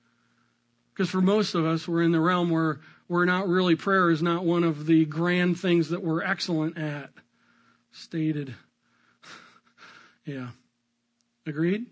Because 0.96 1.10
for 1.10 1.20
most 1.20 1.56
of 1.56 1.66
us, 1.66 1.90
we're 1.90 2.04
in 2.04 2.14
the 2.14 2.22
realm 2.22 2.50
where 2.50 2.80
we're 3.10 3.26
not 3.26 3.50
really, 3.50 3.76
prayer 3.76 4.10
is 4.10 4.22
not 4.22 4.46
one 4.46 4.64
of 4.64 4.86
the 4.86 5.04
grand 5.04 5.60
things 5.60 5.90
that 5.90 6.02
we're 6.02 6.24
excellent 6.24 6.78
at. 6.78 7.10
Stated. 7.92 8.56
yeah. 10.26 10.50
Agreed? 11.46 11.88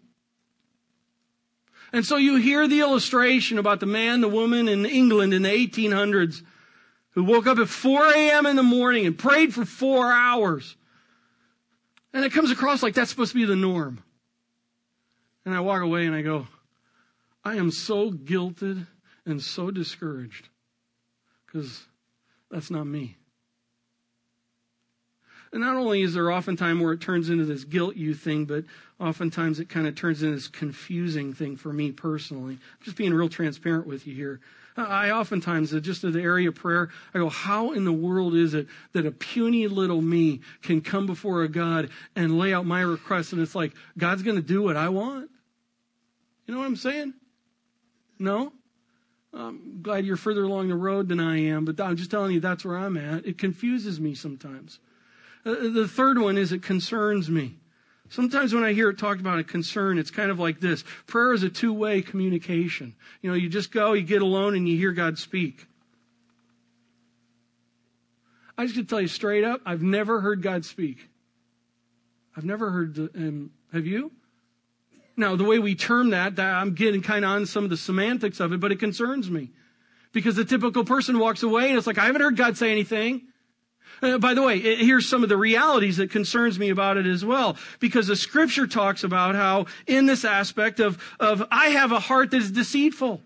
And 1.91 2.05
so 2.05 2.15
you 2.15 2.37
hear 2.37 2.65
the 2.65 2.79
illustration 2.79 3.59
about 3.59 3.81
the 3.81 3.85
man, 3.85 4.21
the 4.21 4.29
woman 4.29 4.69
in 4.69 4.85
England 4.85 5.33
in 5.33 5.43
the 5.43 5.49
1800s 5.49 6.41
who 7.11 7.25
woke 7.25 7.45
up 7.45 7.59
at 7.59 7.67
4 7.67 8.07
a.m. 8.07 8.45
in 8.45 8.55
the 8.55 8.63
morning 8.63 9.05
and 9.05 9.17
prayed 9.17 9.53
for 9.53 9.65
four 9.65 10.11
hours. 10.11 10.77
And 12.13 12.23
it 12.23 12.31
comes 12.31 12.51
across 12.51 12.81
like 12.81 12.93
that's 12.93 13.09
supposed 13.09 13.33
to 13.33 13.37
be 13.37 13.45
the 13.45 13.55
norm. 13.55 14.01
And 15.45 15.53
I 15.53 15.59
walk 15.59 15.81
away 15.81 16.05
and 16.05 16.15
I 16.15 16.21
go, 16.21 16.47
I 17.43 17.57
am 17.57 17.69
so 17.69 18.09
guilted 18.09 18.87
and 19.25 19.41
so 19.41 19.71
discouraged 19.71 20.49
because 21.45 21.85
that's 22.51 22.69
not 22.69 22.85
me. 22.85 23.17
And 25.51 25.61
not 25.61 25.75
only 25.75 26.01
is 26.01 26.15
there 26.15 26.31
oftentimes 26.31 26.81
where 26.81 26.93
it 26.93 27.01
turns 27.01 27.29
into 27.29 27.45
this 27.45 27.63
guilt 27.63 27.95
you 27.95 28.15
thing, 28.15 28.45
but 28.45 28.65
oftentimes 28.99 29.59
it 29.59 29.69
kind 29.69 29.85
of 29.85 29.95
turns 29.95 30.23
into 30.23 30.35
this 30.35 30.47
confusing 30.47 31.33
thing 31.33 31.57
for 31.57 31.71
me 31.71 31.91
personally. 31.91 32.53
I'm 32.53 32.83
just 32.83 32.97
being 32.97 33.13
real 33.13 33.29
transparent 33.29 33.85
with 33.85 34.07
you 34.07 34.15
here. 34.15 34.39
I 34.75 35.11
oftentimes, 35.11 35.71
uh, 35.71 35.79
just 35.79 36.03
in 36.03 36.11
the 36.11 36.21
area 36.21 36.49
of 36.49 36.55
prayer, 36.55 36.89
I 37.13 37.19
go, 37.19 37.29
how 37.29 37.73
in 37.73 37.85
the 37.85 37.93
world 37.93 38.33
is 38.33 38.55
it 38.55 38.65
that 38.93 39.05
a 39.05 39.11
puny 39.11 39.67
little 39.67 40.01
me 40.01 40.41
can 40.63 40.81
come 40.81 41.05
before 41.05 41.43
a 41.43 41.47
God 41.47 41.91
and 42.15 42.39
lay 42.39 42.51
out 42.51 42.65
my 42.65 42.81
request 42.81 43.33
and 43.33 43.41
it's 43.41 43.53
like, 43.53 43.73
God's 43.95 44.23
going 44.23 44.37
to 44.37 44.41
do 44.41 44.63
what 44.63 44.75
I 44.75 44.89
want? 44.89 45.29
You 46.47 46.55
know 46.55 46.59
what 46.61 46.65
I'm 46.65 46.75
saying? 46.75 47.13
No? 48.17 48.51
I'm 49.33 49.81
glad 49.81 50.05
you're 50.05 50.15
further 50.15 50.43
along 50.43 50.69
the 50.69 50.75
road 50.75 51.09
than 51.09 51.19
I 51.19 51.39
am, 51.39 51.65
but 51.65 51.79
I'm 51.81 51.95
just 51.95 52.11
telling 52.11 52.31
you 52.31 52.39
that's 52.39 52.63
where 52.63 52.77
I'm 52.77 52.97
at. 52.97 53.25
It 53.25 53.37
confuses 53.37 53.99
me 53.99 54.13
sometimes. 54.13 54.79
Uh, 55.45 55.51
uh, 55.51 55.69
the 55.69 55.87
third 55.87 56.19
one 56.19 56.37
is 56.37 56.51
it 56.51 56.61
concerns 56.61 57.29
me. 57.29 57.55
Sometimes 58.09 58.53
when 58.53 58.63
I 58.63 58.73
hear 58.73 58.89
it 58.89 58.99
talked 58.99 59.21
about 59.21 59.39
a 59.39 59.43
concern, 59.43 59.97
it's 59.97 60.11
kind 60.11 60.29
of 60.29 60.39
like 60.39 60.59
this. 60.59 60.83
Prayer 61.07 61.33
is 61.33 61.41
a 61.41 61.49
two-way 61.49 62.03
communication. 62.03 62.93
You 63.21 63.31
know, 63.31 63.35
you 63.35 63.49
just 63.49 63.71
go, 63.71 63.93
you 63.93 64.03
get 64.03 64.21
alone, 64.21 64.55
and 64.55 64.69
you 64.69 64.77
hear 64.77 64.91
God 64.91 65.17
speak. 65.17 65.65
I 68.55 68.65
just 68.65 68.75
to 68.75 68.83
tell 68.83 69.01
you 69.01 69.07
straight 69.07 69.43
up, 69.43 69.61
I've 69.65 69.81
never 69.81 70.21
heard 70.21 70.43
God 70.43 70.63
speak. 70.63 71.09
I've 72.37 72.45
never 72.45 72.69
heard 72.69 72.97
him. 72.97 73.09
Um, 73.15 73.51
have 73.71 73.87
you? 73.87 74.11
Now, 75.15 75.35
the 75.35 75.43
way 75.43 75.59
we 75.59 75.75
term 75.75 76.09
that, 76.09 76.39
I'm 76.39 76.73
getting 76.73 77.01
kind 77.01 77.23
of 77.23 77.31
on 77.31 77.45
some 77.45 77.63
of 77.63 77.69
the 77.69 77.77
semantics 77.77 78.39
of 78.39 78.51
it, 78.51 78.59
but 78.59 78.71
it 78.71 78.79
concerns 78.79 79.29
me. 79.29 79.51
Because 80.11 80.35
the 80.35 80.45
typical 80.45 80.83
person 80.83 81.19
walks 81.19 81.43
away 81.43 81.69
and 81.69 81.77
it's 81.77 81.87
like, 81.87 81.97
I 81.97 82.05
haven't 82.05 82.21
heard 82.21 82.37
God 82.37 82.57
say 82.57 82.71
anything. 82.71 83.23
Uh, 84.01 84.17
by 84.17 84.33
the 84.33 84.41
way, 84.41 84.59
here's 84.59 85.07
some 85.07 85.23
of 85.23 85.29
the 85.29 85.37
realities 85.37 85.97
that 85.97 86.11
concerns 86.11 86.59
me 86.59 86.69
about 86.69 86.97
it 86.97 87.05
as 87.05 87.23
well. 87.23 87.57
Because 87.79 88.07
the 88.07 88.15
scripture 88.15 88.67
talks 88.67 89.03
about 89.03 89.35
how 89.35 89.65
in 89.87 90.05
this 90.05 90.25
aspect 90.25 90.79
of, 90.79 91.01
of 91.19 91.43
I 91.51 91.69
have 91.69 91.91
a 91.91 91.99
heart 91.99 92.31
that 92.31 92.37
is 92.37 92.51
deceitful. 92.51 93.21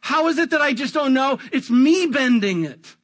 How 0.00 0.28
is 0.28 0.38
it 0.38 0.50
that 0.50 0.62
I 0.62 0.72
just 0.72 0.94
don't 0.94 1.14
know? 1.14 1.38
It's 1.52 1.70
me 1.70 2.06
bending 2.06 2.64
it. 2.64 2.96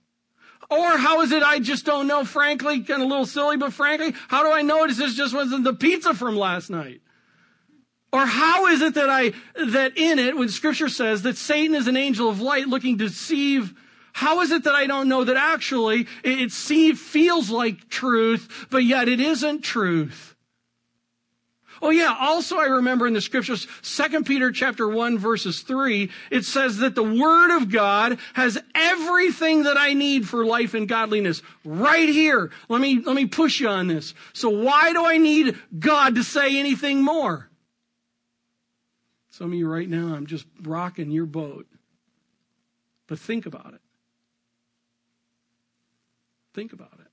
Or 0.68 0.96
how 0.96 1.20
is 1.20 1.30
it 1.30 1.42
I 1.42 1.60
just 1.60 1.84
don't 1.84 2.06
know, 2.06 2.24
frankly, 2.24 2.80
kind 2.80 3.02
of 3.02 3.06
a 3.06 3.10
little 3.10 3.26
silly, 3.26 3.56
but 3.56 3.72
frankly, 3.72 4.14
how 4.28 4.42
do 4.42 4.50
I 4.50 4.62
know 4.62 4.84
it? 4.84 4.96
This 4.96 5.14
just 5.14 5.34
wasn't 5.34 5.64
the 5.64 5.74
pizza 5.74 6.12
from 6.14 6.36
last 6.36 6.70
night? 6.70 7.02
Or 8.12 8.24
how 8.24 8.66
is 8.66 8.80
it 8.80 8.94
that 8.94 9.10
I, 9.10 9.32
that 9.66 9.96
in 9.96 10.18
it, 10.18 10.36
when 10.36 10.48
scripture 10.48 10.88
says 10.88 11.22
that 11.22 11.36
Satan 11.36 11.74
is 11.74 11.86
an 11.86 11.96
angel 11.96 12.28
of 12.28 12.40
light 12.40 12.66
looking 12.68 12.98
to 12.98 13.08
deceive, 13.08 13.74
how 14.12 14.40
is 14.40 14.50
it 14.50 14.64
that 14.64 14.74
I 14.74 14.86
don't 14.86 15.08
know 15.08 15.24
that 15.24 15.36
actually 15.36 16.06
it, 16.24 16.52
it 16.70 16.96
feels 16.96 17.50
like 17.50 17.88
truth, 17.88 18.66
but 18.70 18.84
yet 18.84 19.08
it 19.08 19.20
isn't 19.20 19.62
truth? 19.62 20.34
Oh 21.82 21.90
yeah, 21.90 22.16
also 22.18 22.56
I 22.56 22.66
remember 22.66 23.06
in 23.06 23.12
the 23.12 23.20
scriptures, 23.20 23.66
2 23.82 24.22
Peter 24.22 24.50
chapter 24.50 24.88
1 24.88 25.18
verses 25.18 25.60
3, 25.60 26.10
it 26.30 26.44
says 26.44 26.78
that 26.78 26.94
the 26.94 27.02
word 27.02 27.54
of 27.54 27.70
God 27.70 28.18
has 28.34 28.58
everything 28.74 29.64
that 29.64 29.76
I 29.76 29.92
need 29.92 30.26
for 30.26 30.46
life 30.46 30.72
and 30.72 30.88
godliness 30.88 31.42
right 31.64 32.08
here. 32.08 32.50
Let 32.68 32.80
me, 32.80 33.00
let 33.00 33.14
me 33.14 33.26
push 33.26 33.60
you 33.60 33.68
on 33.68 33.88
this. 33.88 34.14
So 34.32 34.48
why 34.48 34.92
do 34.92 35.04
I 35.04 35.18
need 35.18 35.58
God 35.78 36.14
to 36.14 36.24
say 36.24 36.58
anything 36.58 37.02
more? 37.02 37.50
Some 39.36 39.52
of 39.52 39.58
you 39.58 39.68
right 39.68 39.86
now, 39.86 40.14
I'm 40.14 40.24
just 40.24 40.46
rocking 40.62 41.10
your 41.10 41.26
boat. 41.26 41.66
But 43.06 43.18
think 43.18 43.44
about 43.44 43.74
it. 43.74 43.82
Think 46.54 46.72
about 46.72 46.94
it. 47.00 47.05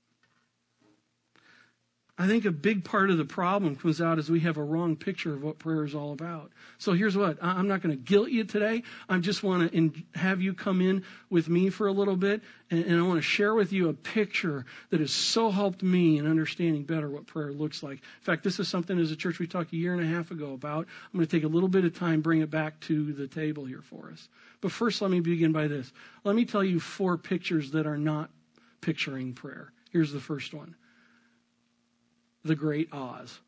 I 2.16 2.28
think 2.28 2.44
a 2.44 2.52
big 2.52 2.84
part 2.84 3.10
of 3.10 3.18
the 3.18 3.24
problem 3.24 3.74
comes 3.74 4.00
out 4.00 4.20
as 4.20 4.30
we 4.30 4.38
have 4.40 4.56
a 4.56 4.62
wrong 4.62 4.94
picture 4.94 5.34
of 5.34 5.42
what 5.42 5.58
prayer 5.58 5.84
is 5.84 5.96
all 5.96 6.12
about. 6.12 6.52
So 6.78 6.92
here's 6.92 7.16
what 7.16 7.38
I'm 7.42 7.66
not 7.66 7.82
going 7.82 7.90
to 7.90 8.00
guilt 8.00 8.30
you 8.30 8.44
today. 8.44 8.84
I 9.08 9.18
just 9.18 9.42
want 9.42 9.72
to 9.72 9.92
have 10.14 10.40
you 10.40 10.54
come 10.54 10.80
in 10.80 11.02
with 11.28 11.48
me 11.48 11.70
for 11.70 11.88
a 11.88 11.92
little 11.92 12.16
bit, 12.16 12.42
and, 12.70 12.84
and 12.84 13.00
I 13.00 13.02
want 13.02 13.18
to 13.18 13.22
share 13.22 13.52
with 13.52 13.72
you 13.72 13.88
a 13.88 13.94
picture 13.94 14.64
that 14.90 15.00
has 15.00 15.10
so 15.10 15.50
helped 15.50 15.82
me 15.82 16.18
in 16.18 16.28
understanding 16.28 16.84
better 16.84 17.10
what 17.10 17.26
prayer 17.26 17.52
looks 17.52 17.82
like. 17.82 17.94
In 17.94 18.22
fact, 18.22 18.44
this 18.44 18.60
is 18.60 18.68
something 18.68 18.96
as 18.96 19.10
a 19.10 19.16
church 19.16 19.40
we 19.40 19.48
talked 19.48 19.72
a 19.72 19.76
year 19.76 19.92
and 19.92 20.02
a 20.02 20.06
half 20.06 20.30
ago 20.30 20.52
about. 20.52 20.86
I'm 21.12 21.18
going 21.18 21.26
to 21.26 21.36
take 21.36 21.44
a 21.44 21.52
little 21.52 21.68
bit 21.68 21.84
of 21.84 21.98
time, 21.98 22.20
bring 22.20 22.42
it 22.42 22.50
back 22.50 22.78
to 22.82 23.12
the 23.12 23.26
table 23.26 23.64
here 23.64 23.82
for 23.82 24.12
us. 24.12 24.28
But 24.60 24.70
first, 24.70 25.02
let 25.02 25.10
me 25.10 25.18
begin 25.18 25.50
by 25.50 25.66
this. 25.66 25.92
Let 26.22 26.36
me 26.36 26.44
tell 26.44 26.62
you 26.62 26.78
four 26.78 27.18
pictures 27.18 27.72
that 27.72 27.88
are 27.88 27.98
not 27.98 28.30
picturing 28.80 29.32
prayer. 29.32 29.72
Here's 29.90 30.12
the 30.12 30.20
first 30.20 30.54
one 30.54 30.76
the 32.44 32.54
great 32.54 32.88
Oz. 32.92 33.40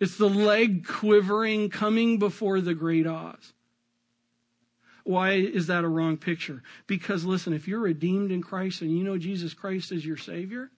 It's 0.00 0.16
the 0.16 0.28
leg 0.28 0.86
quivering 0.86 1.70
coming 1.70 2.18
before 2.18 2.60
the 2.60 2.74
great 2.74 3.06
Oz. 3.06 3.52
Why 5.04 5.32
is 5.32 5.66
that 5.66 5.84
a 5.84 5.88
wrong 5.88 6.16
picture? 6.16 6.62
Because 6.86 7.24
listen, 7.24 7.52
if 7.52 7.66
you're 7.66 7.80
redeemed 7.80 8.30
in 8.30 8.42
Christ 8.42 8.82
and 8.82 8.96
you 8.96 9.04
know 9.04 9.18
Jesus 9.18 9.54
Christ 9.54 9.92
is 9.92 10.06
your 10.06 10.16
Savior, 10.16 10.70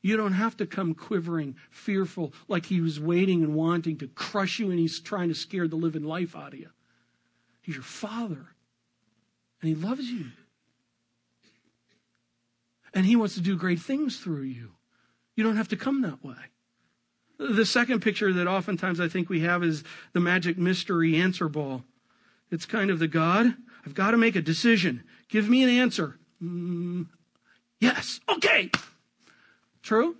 you 0.00 0.16
don't 0.16 0.32
have 0.32 0.56
to 0.58 0.66
come 0.66 0.94
quivering, 0.94 1.56
fearful, 1.70 2.32
like 2.46 2.66
he 2.66 2.80
was 2.80 3.00
waiting 3.00 3.42
and 3.42 3.54
wanting 3.54 3.98
to 3.98 4.06
crush 4.06 4.58
you 4.58 4.70
and 4.70 4.78
he's 4.78 5.00
trying 5.00 5.28
to 5.28 5.34
scare 5.34 5.66
the 5.66 5.76
living 5.76 6.04
life 6.04 6.36
out 6.36 6.52
of 6.54 6.60
you. 6.60 6.70
He's 7.62 7.74
your 7.74 7.84
Father, 7.84 8.46
and 9.60 9.68
he 9.68 9.74
loves 9.74 10.08
you. 10.08 10.26
And 12.98 13.06
He 13.06 13.14
wants 13.14 13.34
to 13.34 13.40
do 13.40 13.56
great 13.56 13.78
things 13.78 14.18
through 14.18 14.42
you. 14.42 14.72
You 15.36 15.44
don't 15.44 15.56
have 15.56 15.68
to 15.68 15.76
come 15.76 16.02
that 16.02 16.24
way. 16.24 16.34
The 17.38 17.64
second 17.64 18.00
picture 18.00 18.32
that 18.32 18.48
oftentimes 18.48 18.98
I 18.98 19.06
think 19.06 19.28
we 19.28 19.38
have 19.42 19.62
is 19.62 19.84
the 20.14 20.18
magic 20.18 20.58
mystery 20.58 21.14
answer 21.14 21.48
ball. 21.48 21.84
It's 22.50 22.66
kind 22.66 22.90
of 22.90 22.98
the 22.98 23.06
God, 23.06 23.54
I've 23.86 23.94
got 23.94 24.10
to 24.10 24.16
make 24.16 24.34
a 24.34 24.42
decision. 24.42 25.04
Give 25.28 25.48
me 25.48 25.62
an 25.62 25.68
answer. 25.68 26.18
Mm, 26.42 27.06
yes. 27.78 28.18
Okay. 28.28 28.68
True? 29.80 30.16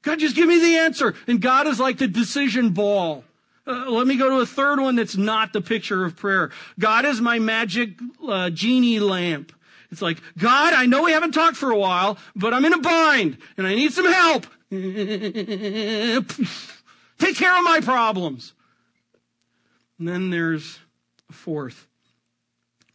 God, 0.00 0.18
just 0.18 0.34
give 0.34 0.48
me 0.48 0.58
the 0.58 0.78
answer. 0.78 1.14
And 1.26 1.42
God 1.42 1.66
is 1.66 1.78
like 1.78 1.98
the 1.98 2.08
decision 2.08 2.70
ball. 2.70 3.24
Uh, 3.66 3.90
let 3.90 4.06
me 4.06 4.16
go 4.16 4.30
to 4.30 4.36
a 4.36 4.46
third 4.46 4.80
one 4.80 4.96
that's 4.96 5.18
not 5.18 5.52
the 5.52 5.60
picture 5.60 6.06
of 6.06 6.16
prayer. 6.16 6.50
God 6.78 7.04
is 7.04 7.20
my 7.20 7.38
magic 7.38 7.98
uh, 8.26 8.48
genie 8.48 8.98
lamp. 8.98 9.52
It's 9.94 10.02
like, 10.02 10.20
God, 10.36 10.74
I 10.74 10.84
know 10.86 11.04
we 11.04 11.12
haven't 11.12 11.34
talked 11.34 11.56
for 11.56 11.70
a 11.70 11.78
while, 11.78 12.18
but 12.34 12.52
I'm 12.52 12.64
in 12.64 12.72
a 12.72 12.80
bind 12.80 13.38
and 13.56 13.64
I 13.64 13.76
need 13.76 13.92
some 13.92 14.12
help. 14.12 14.44
Take 14.70 16.26
care 17.36 17.56
of 17.56 17.62
my 17.62 17.78
problems. 17.80 18.54
And 20.00 20.08
then 20.08 20.30
there's 20.30 20.80
a 21.30 21.32
fourth, 21.32 21.86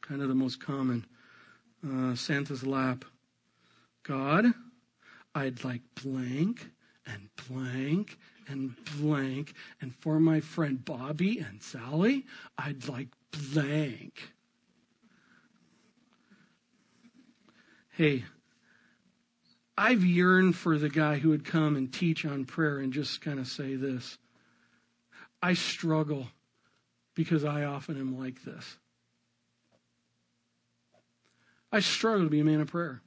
kind 0.01 0.21
of 0.21 0.27
the 0.27 0.35
most 0.35 0.59
common 0.59 1.05
uh, 1.89 2.15
Santa's 2.15 2.65
lap. 2.65 3.05
God, 4.03 4.47
I'd 5.33 5.63
like 5.63 5.83
blank 6.03 6.69
and 7.07 7.29
blank 7.47 8.17
and 8.45 8.75
blank. 8.97 9.53
And 9.79 9.95
for 9.95 10.19
my 10.19 10.41
friend 10.41 10.83
Bobby 10.83 11.39
and 11.39 11.63
Sally, 11.63 12.25
I'd 12.57 12.89
like 12.89 13.07
blank. 13.53 14.33
Hey, 17.99 18.23
I've 19.77 20.05
yearned 20.05 20.55
for 20.55 20.77
the 20.77 20.87
guy 20.87 21.17
who 21.17 21.31
would 21.31 21.43
come 21.43 21.75
and 21.75 21.91
teach 21.91 22.25
on 22.25 22.45
prayer 22.45 22.77
and 22.77 22.93
just 22.93 23.19
kind 23.19 23.39
of 23.39 23.45
say 23.45 23.75
this. 23.75 24.17
I 25.43 25.53
struggle 25.53 26.29
because 27.13 27.43
I 27.43 27.65
often 27.65 27.99
am 27.99 28.17
like 28.17 28.45
this. 28.45 28.77
I 31.73 31.81
struggle 31.81 32.23
to 32.23 32.29
be 32.29 32.39
a 32.39 32.45
man 32.45 32.61
of 32.61 32.69
prayer. 32.69 33.01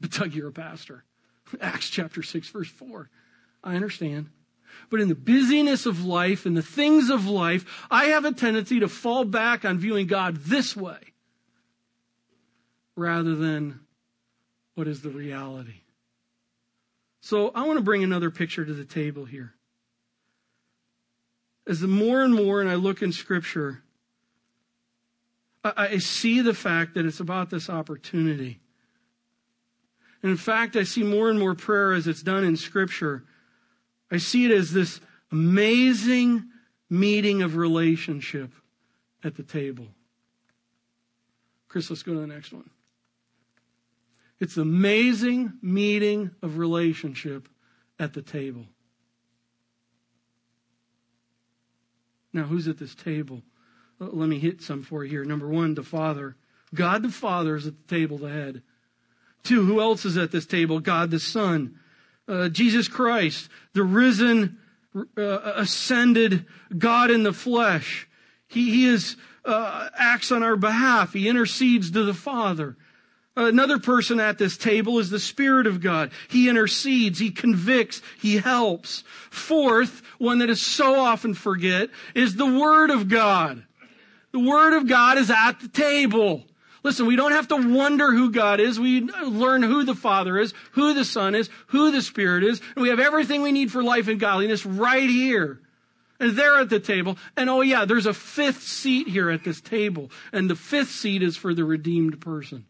But 0.00 0.12
Doug, 0.12 0.32
you're 0.32 0.48
a 0.48 0.52
pastor. 0.52 1.04
Acts 1.60 1.90
chapter 1.90 2.22
6, 2.22 2.48
verse 2.48 2.70
4. 2.70 3.10
I 3.62 3.74
understand. 3.76 4.30
But 4.88 5.02
in 5.02 5.08
the 5.08 5.14
busyness 5.14 5.84
of 5.84 6.02
life 6.02 6.46
and 6.46 6.56
the 6.56 6.62
things 6.62 7.10
of 7.10 7.26
life, 7.26 7.86
I 7.90 8.06
have 8.06 8.24
a 8.24 8.32
tendency 8.32 8.80
to 8.80 8.88
fall 8.88 9.26
back 9.26 9.66
on 9.66 9.76
viewing 9.76 10.06
God 10.06 10.36
this 10.36 10.74
way 10.74 11.12
rather 12.96 13.34
than 13.34 13.83
what 14.74 14.88
is 14.88 15.02
the 15.02 15.10
reality. 15.10 15.80
So 17.20 17.50
I 17.54 17.64
want 17.66 17.78
to 17.78 17.82
bring 17.84 18.04
another 18.04 18.30
picture 18.30 18.64
to 18.64 18.72
the 18.74 18.84
table 18.84 19.24
here. 19.24 19.54
As 21.66 21.80
the 21.80 21.88
more 21.88 22.22
and 22.22 22.34
more, 22.34 22.60
and 22.60 22.68
I 22.68 22.74
look 22.74 23.00
in 23.00 23.12
Scripture, 23.12 23.82
I, 25.64 25.72
I 25.76 25.98
see 25.98 26.40
the 26.40 26.52
fact 26.52 26.94
that 26.94 27.06
it's 27.06 27.20
about 27.20 27.50
this 27.50 27.70
opportunity. 27.70 28.60
And 30.22 30.30
in 30.30 30.36
fact, 30.36 30.76
I 30.76 30.82
see 30.82 31.02
more 31.02 31.30
and 31.30 31.38
more 31.38 31.54
prayer 31.54 31.92
as 31.92 32.06
it's 32.06 32.22
done 32.22 32.44
in 32.44 32.56
Scripture. 32.56 33.24
I 34.10 34.18
see 34.18 34.44
it 34.44 34.50
as 34.50 34.72
this 34.72 35.00
amazing 35.32 36.44
meeting 36.90 37.42
of 37.42 37.56
relationship 37.56 38.50
at 39.22 39.36
the 39.36 39.42
table. 39.42 39.86
Chris, 41.68 41.90
let's 41.90 42.02
go 42.02 42.14
to 42.14 42.20
the 42.20 42.26
next 42.26 42.52
one. 42.52 42.68
It's 44.40 44.56
amazing 44.56 45.54
meeting 45.62 46.32
of 46.42 46.58
relationship 46.58 47.48
at 47.98 48.12
the 48.12 48.22
table. 48.22 48.66
Now, 52.32 52.42
who's 52.42 52.66
at 52.66 52.78
this 52.78 52.94
table? 52.94 53.42
Uh, 54.00 54.06
let 54.06 54.28
me 54.28 54.38
hit 54.38 54.60
some 54.60 54.82
for 54.82 55.04
you 55.04 55.10
here. 55.10 55.24
Number 55.24 55.48
one, 55.48 55.74
the 55.74 55.84
Father. 55.84 56.36
God 56.74 57.02
the 57.02 57.10
Father 57.10 57.54
is 57.54 57.66
at 57.66 57.74
the 57.76 57.94
table, 57.94 58.18
the 58.18 58.28
head. 58.28 58.62
Two, 59.44 59.64
who 59.64 59.80
else 59.80 60.04
is 60.04 60.16
at 60.16 60.32
this 60.32 60.46
table? 60.46 60.80
God 60.80 61.12
the 61.12 61.20
Son. 61.20 61.78
Uh, 62.26 62.48
Jesus 62.48 62.88
Christ, 62.88 63.48
the 63.74 63.84
risen, 63.84 64.58
uh, 65.16 65.52
ascended 65.54 66.46
God 66.76 67.10
in 67.10 67.22
the 67.22 67.32
flesh. 67.32 68.08
He, 68.48 68.70
he 68.70 68.86
is, 68.86 69.16
uh, 69.44 69.90
acts 69.96 70.32
on 70.32 70.42
our 70.42 70.56
behalf. 70.56 71.12
He 71.12 71.28
intercedes 71.28 71.90
to 71.92 72.02
the 72.02 72.14
Father. 72.14 72.76
Another 73.36 73.80
person 73.80 74.20
at 74.20 74.38
this 74.38 74.56
table 74.56 75.00
is 75.00 75.10
the 75.10 75.18
Spirit 75.18 75.66
of 75.66 75.80
God. 75.80 76.12
He 76.28 76.48
intercedes, 76.48 77.18
He 77.18 77.32
convicts, 77.32 78.00
He 78.20 78.36
helps. 78.36 79.02
Fourth, 79.30 80.02
one 80.18 80.38
that 80.38 80.50
is 80.50 80.62
so 80.62 81.00
often 81.00 81.34
forget, 81.34 81.90
is 82.14 82.36
the 82.36 82.46
Word 82.46 82.90
of 82.90 83.08
God. 83.08 83.64
The 84.30 84.38
Word 84.38 84.76
of 84.76 84.86
God 84.86 85.18
is 85.18 85.30
at 85.30 85.58
the 85.60 85.68
table. 85.68 86.44
Listen, 86.84 87.06
we 87.06 87.16
don't 87.16 87.32
have 87.32 87.48
to 87.48 87.56
wonder 87.56 88.12
who 88.12 88.30
God 88.30 88.60
is. 88.60 88.78
We 88.78 89.00
learn 89.00 89.62
who 89.62 89.84
the 89.84 89.94
Father 89.94 90.38
is, 90.38 90.52
who 90.72 90.92
the 90.92 91.04
Son 91.04 91.34
is, 91.34 91.48
who 91.68 91.90
the 91.90 92.02
Spirit 92.02 92.44
is, 92.44 92.60
and 92.76 92.82
we 92.82 92.90
have 92.90 93.00
everything 93.00 93.42
we 93.42 93.52
need 93.52 93.72
for 93.72 93.82
life 93.82 94.06
and 94.06 94.20
godliness 94.20 94.64
right 94.64 95.08
here. 95.08 95.60
And 96.20 96.36
they're 96.36 96.58
at 96.58 96.70
the 96.70 96.78
table. 96.78 97.18
And 97.36 97.50
oh 97.50 97.62
yeah, 97.62 97.84
there's 97.84 98.06
a 98.06 98.14
fifth 98.14 98.62
seat 98.62 99.08
here 99.08 99.30
at 99.30 99.42
this 99.42 99.60
table. 99.60 100.12
And 100.32 100.48
the 100.48 100.54
fifth 100.54 100.90
seat 100.90 101.22
is 101.22 101.36
for 101.36 101.52
the 101.52 101.64
redeemed 101.64 102.20
person. 102.20 102.66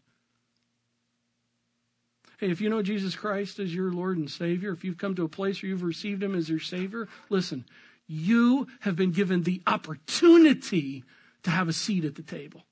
Hey, 2.39 2.51
if 2.51 2.59
you 2.59 2.69
know 2.69 2.81
Jesus 2.81 3.15
Christ 3.15 3.59
as 3.59 3.73
your 3.73 3.91
Lord 3.91 4.17
and 4.17 4.29
Savior, 4.29 4.71
if 4.71 4.83
you've 4.83 4.97
come 4.97 5.15
to 5.15 5.23
a 5.23 5.29
place 5.29 5.61
where 5.61 5.69
you've 5.69 5.83
received 5.83 6.21
Him 6.21 6.35
as 6.35 6.49
your 6.49 6.59
Savior, 6.59 7.07
listen, 7.29 7.65
you 8.07 8.67
have 8.81 8.95
been 8.95 9.11
given 9.11 9.43
the 9.43 9.61
opportunity 9.65 11.03
to 11.43 11.49
have 11.49 11.67
a 11.67 11.73
seat 11.73 12.05
at 12.05 12.15
the 12.15 12.21
table. 12.21 12.63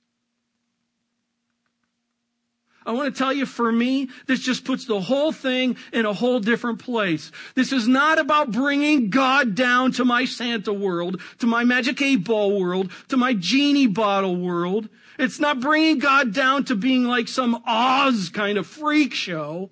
I 2.86 2.92
want 2.92 3.14
to 3.14 3.18
tell 3.18 3.34
you, 3.34 3.46
for 3.46 3.72
me, 3.72 4.10
this 4.28 4.40
just 4.40 4.66
puts 4.66 4.86
the 4.86 5.00
whole 5.00 5.32
thing 5.32 5.78
in 5.92 6.06
a 6.06 6.14
whole 6.14 6.40
different 6.40 6.80
place. 6.80 7.32
This 7.56 7.72
is 7.72 7.88
not 7.88 8.20
about 8.20 8.52
bringing 8.52 9.10
God 9.10 9.56
down 9.56 9.92
to 9.94 10.06
my 10.06 10.26
Santa 10.26 10.74
world, 10.74 11.22
to 11.40 11.48
my 11.48 11.64
magic 11.64 12.02
eight 12.02 12.24
ball 12.24 12.60
world, 12.60 12.92
to 13.10 13.18
my 13.18 13.34
genie 13.34 13.88
bottle 13.88 14.36
world. 14.36 14.90
It's 15.18 15.40
not 15.40 15.60
bringing 15.60 16.00
God 16.00 16.34
down 16.34 16.66
to 16.66 16.76
being 16.76 17.06
like 17.06 17.28
some 17.28 17.62
Oz 17.66 18.30
kind 18.30 18.58
of 18.58 18.68
freak 18.68 19.14
show. 19.14 19.70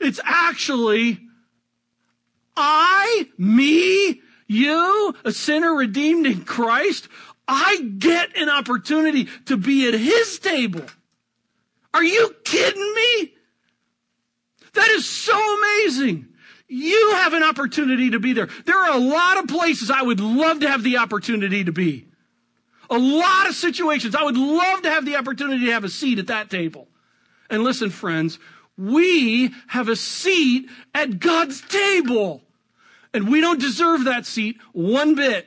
It's 0.00 0.20
actually 0.24 1.20
I, 2.56 3.28
me, 3.36 4.22
you, 4.46 5.14
a 5.24 5.32
sinner 5.32 5.74
redeemed 5.74 6.26
in 6.26 6.44
Christ, 6.44 7.08
I 7.46 7.90
get 7.98 8.36
an 8.36 8.48
opportunity 8.48 9.28
to 9.46 9.56
be 9.56 9.88
at 9.88 9.94
his 9.94 10.38
table. 10.38 10.82
Are 11.94 12.04
you 12.04 12.34
kidding 12.44 12.94
me? 12.94 13.32
That 14.74 14.88
is 14.90 15.06
so 15.08 15.58
amazing. 15.58 16.26
You 16.66 17.12
have 17.14 17.32
an 17.34 17.44
opportunity 17.44 18.10
to 18.10 18.18
be 18.18 18.32
there. 18.32 18.48
There 18.66 18.76
are 18.76 18.96
a 18.96 19.00
lot 19.00 19.38
of 19.38 19.46
places 19.46 19.90
I 19.90 20.02
would 20.02 20.18
love 20.18 20.60
to 20.60 20.68
have 20.68 20.82
the 20.82 20.98
opportunity 20.98 21.62
to 21.64 21.72
be. 21.72 22.08
A 22.90 22.98
lot 22.98 23.48
of 23.48 23.54
situations. 23.54 24.16
I 24.16 24.24
would 24.24 24.36
love 24.36 24.82
to 24.82 24.90
have 24.90 25.06
the 25.06 25.16
opportunity 25.16 25.66
to 25.66 25.72
have 25.72 25.84
a 25.84 25.88
seat 25.88 26.18
at 26.18 26.26
that 26.26 26.50
table. 26.50 26.88
And 27.48 27.62
listen, 27.62 27.90
friends, 27.90 28.40
we 28.76 29.54
have 29.68 29.88
a 29.88 29.96
seat 29.96 30.68
at 30.94 31.20
God's 31.20 31.60
table. 31.60 32.42
And 33.12 33.30
we 33.30 33.40
don't 33.40 33.60
deserve 33.60 34.04
that 34.04 34.26
seat 34.26 34.58
one 34.72 35.14
bit. 35.14 35.46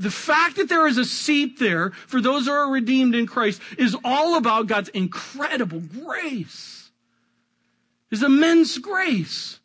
The 0.00 0.10
fact 0.10 0.56
that 0.56 0.70
there 0.70 0.86
is 0.86 0.96
a 0.96 1.04
seat 1.04 1.58
there 1.58 1.90
for 1.90 2.22
those 2.22 2.46
who 2.46 2.52
are 2.52 2.72
redeemed 2.72 3.14
in 3.14 3.26
Christ 3.26 3.60
is 3.76 3.94
all 4.02 4.38
about 4.38 4.66
God's 4.66 4.88
incredible 4.88 5.80
grace. 5.80 6.90
His 8.10 8.22
immense 8.22 8.78
grace. 8.78 9.60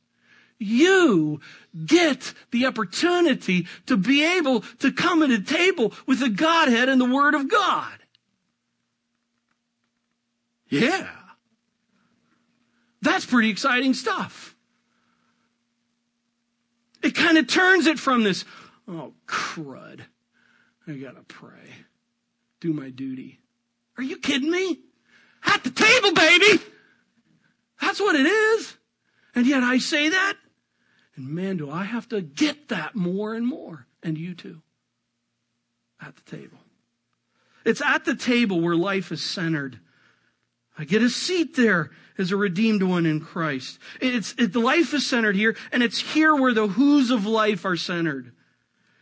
You 0.59 1.39
get 1.85 2.33
the 2.51 2.65
opportunity 2.65 3.65
to 3.85 3.95
be 3.95 4.25
able 4.25 4.59
to 4.79 4.91
come 4.91 5.23
at 5.23 5.31
a 5.31 5.41
table 5.41 5.93
with 6.05 6.19
the 6.19 6.29
Godhead 6.29 6.89
and 6.89 6.99
the 6.99 7.05
Word 7.05 7.33
of 7.33 7.49
God. 7.49 7.97
Yeah. 10.67 11.09
That's 13.01 13.25
pretty 13.25 13.49
exciting 13.49 13.93
stuff. 13.93 14.53
It 17.01 17.15
kind 17.15 17.37
of 17.37 17.47
turns 17.47 17.87
it 17.87 17.99
from 17.99 18.23
this, 18.23 18.43
oh, 18.85 19.13
crud. 19.27 20.01
I 20.87 20.93
gotta 20.93 21.23
pray. 21.27 21.69
Do 22.59 22.73
my 22.73 22.89
duty. 22.89 23.39
Are 23.97 24.03
you 24.03 24.17
kidding 24.17 24.51
me? 24.51 24.79
At 25.45 25.63
the 25.63 25.71
table, 25.71 26.13
baby! 26.13 26.63
That's 27.81 27.99
what 27.99 28.15
it 28.15 28.25
is. 28.25 28.77
And 29.35 29.45
yet 29.45 29.63
I 29.63 29.77
say 29.77 30.09
that 30.09 30.37
and 31.15 31.29
man, 31.29 31.57
do 31.57 31.71
I 31.71 31.83
have 31.83 32.09
to 32.09 32.21
get 32.21 32.69
that 32.69 32.95
more 32.95 33.33
and 33.33 33.47
more. 33.47 33.87
And 34.03 34.17
you 34.17 34.35
too. 34.35 34.61
At 36.01 36.15
the 36.15 36.37
table. 36.37 36.57
It's 37.63 37.81
at 37.81 38.05
the 38.05 38.15
table 38.15 38.61
where 38.61 38.75
life 38.75 39.11
is 39.11 39.23
centered. 39.23 39.79
I 40.77 40.83
get 40.83 41.01
a 41.01 41.09
seat 41.09 41.55
there 41.55 41.91
as 42.17 42.31
a 42.31 42.37
redeemed 42.37 42.83
one 42.83 43.05
in 43.05 43.21
Christ. 43.21 43.79
It's, 44.01 44.35
it, 44.37 44.55
life 44.55 44.93
is 44.93 45.07
centered 45.07 45.35
here, 45.35 45.55
and 45.71 45.81
it's 45.81 45.99
here 45.99 46.35
where 46.35 46.53
the 46.53 46.67
who's 46.67 47.11
of 47.11 47.25
life 47.25 47.65
are 47.65 47.77
centered. 47.77 48.33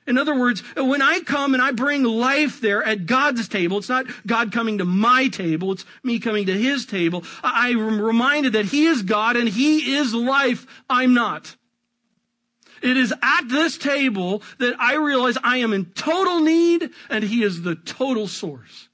In 0.06 0.18
other 0.18 0.38
words, 0.38 0.62
when 0.76 1.02
I 1.02 1.22
come 1.22 1.54
and 1.54 1.64
I 1.64 1.72
bring 1.72 2.04
life 2.04 2.60
there 2.60 2.84
at 2.84 3.06
God's 3.06 3.48
table, 3.48 3.78
it's 3.78 3.90
not 3.90 4.06
God 4.28 4.52
coming 4.52 4.80
to 4.80 4.86
my 4.86 5.30
table, 5.30 5.72
it's 5.72 5.86
me 6.04 6.20
coming 6.20 6.46
to 6.48 6.58
His 6.58 6.86
table. 6.86 7.24
I'm 7.42 8.02
reminded 8.02 8.54
that 8.54 8.66
He 8.66 8.86
is 8.86 9.04
God 9.04 9.38
and 9.38 9.48
He 9.48 9.96
is 9.96 10.14
life. 10.14 10.66
I'm 10.90 11.14
not. 11.14 11.56
It 12.82 12.98
is 12.98 13.14
at 13.22 13.48
this 13.48 13.78
table 13.78 14.44
that 14.60 14.76
I 14.78 14.96
realize 14.96 15.38
I 15.42 15.58
am 15.58 15.72
in 15.72 15.86
total 15.86 16.42
need 16.42 16.90
and 17.10 17.24
He 17.24 17.44
is 17.44 17.62
the 17.62 17.76
total 17.76 18.28
source. 18.28 18.90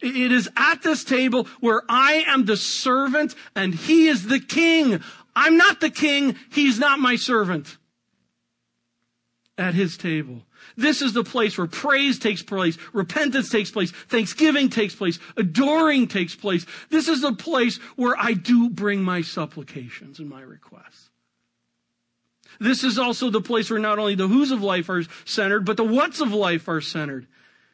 It 0.00 0.30
is 0.30 0.48
at 0.56 0.82
this 0.82 1.02
table 1.02 1.48
where 1.58 1.82
I 1.88 2.24
am 2.28 2.44
the 2.44 2.56
servant 2.56 3.34
and 3.56 3.74
He 3.74 4.06
is 4.06 4.28
the 4.28 4.38
king. 4.38 5.02
I'm 5.34 5.56
not 5.56 5.80
the 5.80 5.90
king. 5.90 6.36
He's 6.52 6.78
not 6.78 7.00
my 7.00 7.16
servant. 7.16 7.78
At 9.58 9.74
His 9.74 9.98
table. 9.98 10.42
This 10.76 11.02
is 11.02 11.12
the 11.12 11.24
place 11.24 11.58
where 11.58 11.66
praise 11.66 12.18
takes 12.18 12.42
place, 12.42 12.78
repentance 12.92 13.50
takes 13.50 13.70
place, 13.70 13.90
thanksgiving 13.90 14.70
takes 14.70 14.94
place, 14.94 15.18
adoring 15.36 16.06
takes 16.06 16.36
place. 16.36 16.64
This 16.90 17.08
is 17.08 17.20
the 17.20 17.32
place 17.32 17.78
where 17.96 18.14
I 18.16 18.34
do 18.34 18.70
bring 18.70 19.02
my 19.02 19.20
supplications 19.20 20.20
and 20.20 20.30
my 20.30 20.42
requests. 20.42 21.10
This 22.60 22.82
is 22.82 22.98
also 22.98 23.30
the 23.30 23.40
place 23.40 23.70
where 23.70 23.78
not 23.78 23.98
only 23.98 24.14
the 24.14 24.28
who's 24.28 24.50
of 24.50 24.62
life 24.62 24.88
are 24.88 25.04
centered, 25.24 25.64
but 25.64 25.76
the 25.76 25.84
what's 25.84 26.20
of 26.20 26.32
life 26.32 26.68
are 26.68 26.80
centered. 26.80 27.26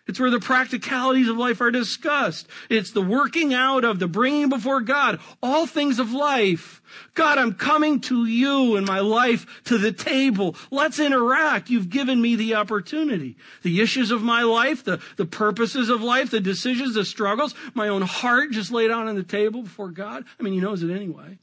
It's 0.06 0.20
where 0.20 0.30
the 0.30 0.40
practicalities 0.40 1.28
of 1.28 1.38
life 1.38 1.62
are 1.62 1.70
discussed. 1.70 2.46
It's 2.68 2.90
the 2.90 3.00
working 3.00 3.54
out 3.54 3.84
of 3.84 3.98
the 3.98 4.06
bringing 4.06 4.50
before 4.50 4.82
God 4.82 5.18
all 5.42 5.66
things 5.66 5.98
of 5.98 6.12
life. 6.12 6.82
God, 7.14 7.38
I'm 7.38 7.54
coming 7.54 8.00
to 8.02 8.26
you 8.26 8.76
in 8.76 8.84
my 8.84 9.00
life 9.00 9.62
to 9.64 9.78
the 9.78 9.92
table. 9.92 10.56
Let's 10.70 10.98
interact. 10.98 11.70
You've 11.70 11.88
given 11.88 12.20
me 12.20 12.36
the 12.36 12.54
opportunity. 12.54 13.36
The 13.62 13.80
issues 13.80 14.10
of 14.10 14.22
my 14.22 14.42
life, 14.42 14.84
the, 14.84 15.00
the 15.16 15.26
purposes 15.26 15.88
of 15.88 16.02
life, 16.02 16.30
the 16.30 16.40
decisions, 16.40 16.94
the 16.94 17.04
struggles, 17.06 17.54
my 17.72 17.88
own 17.88 18.02
heart 18.02 18.50
just 18.50 18.70
laid 18.70 18.90
out 18.90 19.06
on 19.06 19.14
the 19.14 19.22
table 19.22 19.62
before 19.62 19.90
God. 19.90 20.24
I 20.38 20.42
mean, 20.42 20.52
He 20.52 20.60
knows 20.60 20.82
it 20.82 20.90
anyway. 20.90 21.38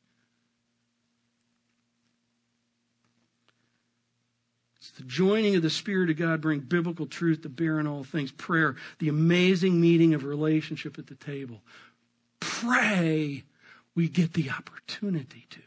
The 5.02 5.08
joining 5.08 5.56
of 5.56 5.64
the 5.64 5.70
Spirit 5.72 6.12
of 6.12 6.18
God 6.18 6.42
bring 6.42 6.60
biblical 6.60 7.08
truth 7.08 7.42
to 7.42 7.50
bear 7.50 7.80
in 7.80 7.88
all 7.88 8.04
things. 8.04 8.32
Prayer, 8.32 8.76
the 9.00 9.10
amazing 9.10 9.82
meeting 9.82 10.14
of 10.14 10.24
relationship 10.24 11.00
at 11.00 11.08
the 11.08 11.16
table. 11.16 11.64
Pray, 12.40 13.44
we 13.96 14.08
get 14.08 14.34
the 14.34 14.52
opportunity 14.52 15.48
to. 15.50 15.60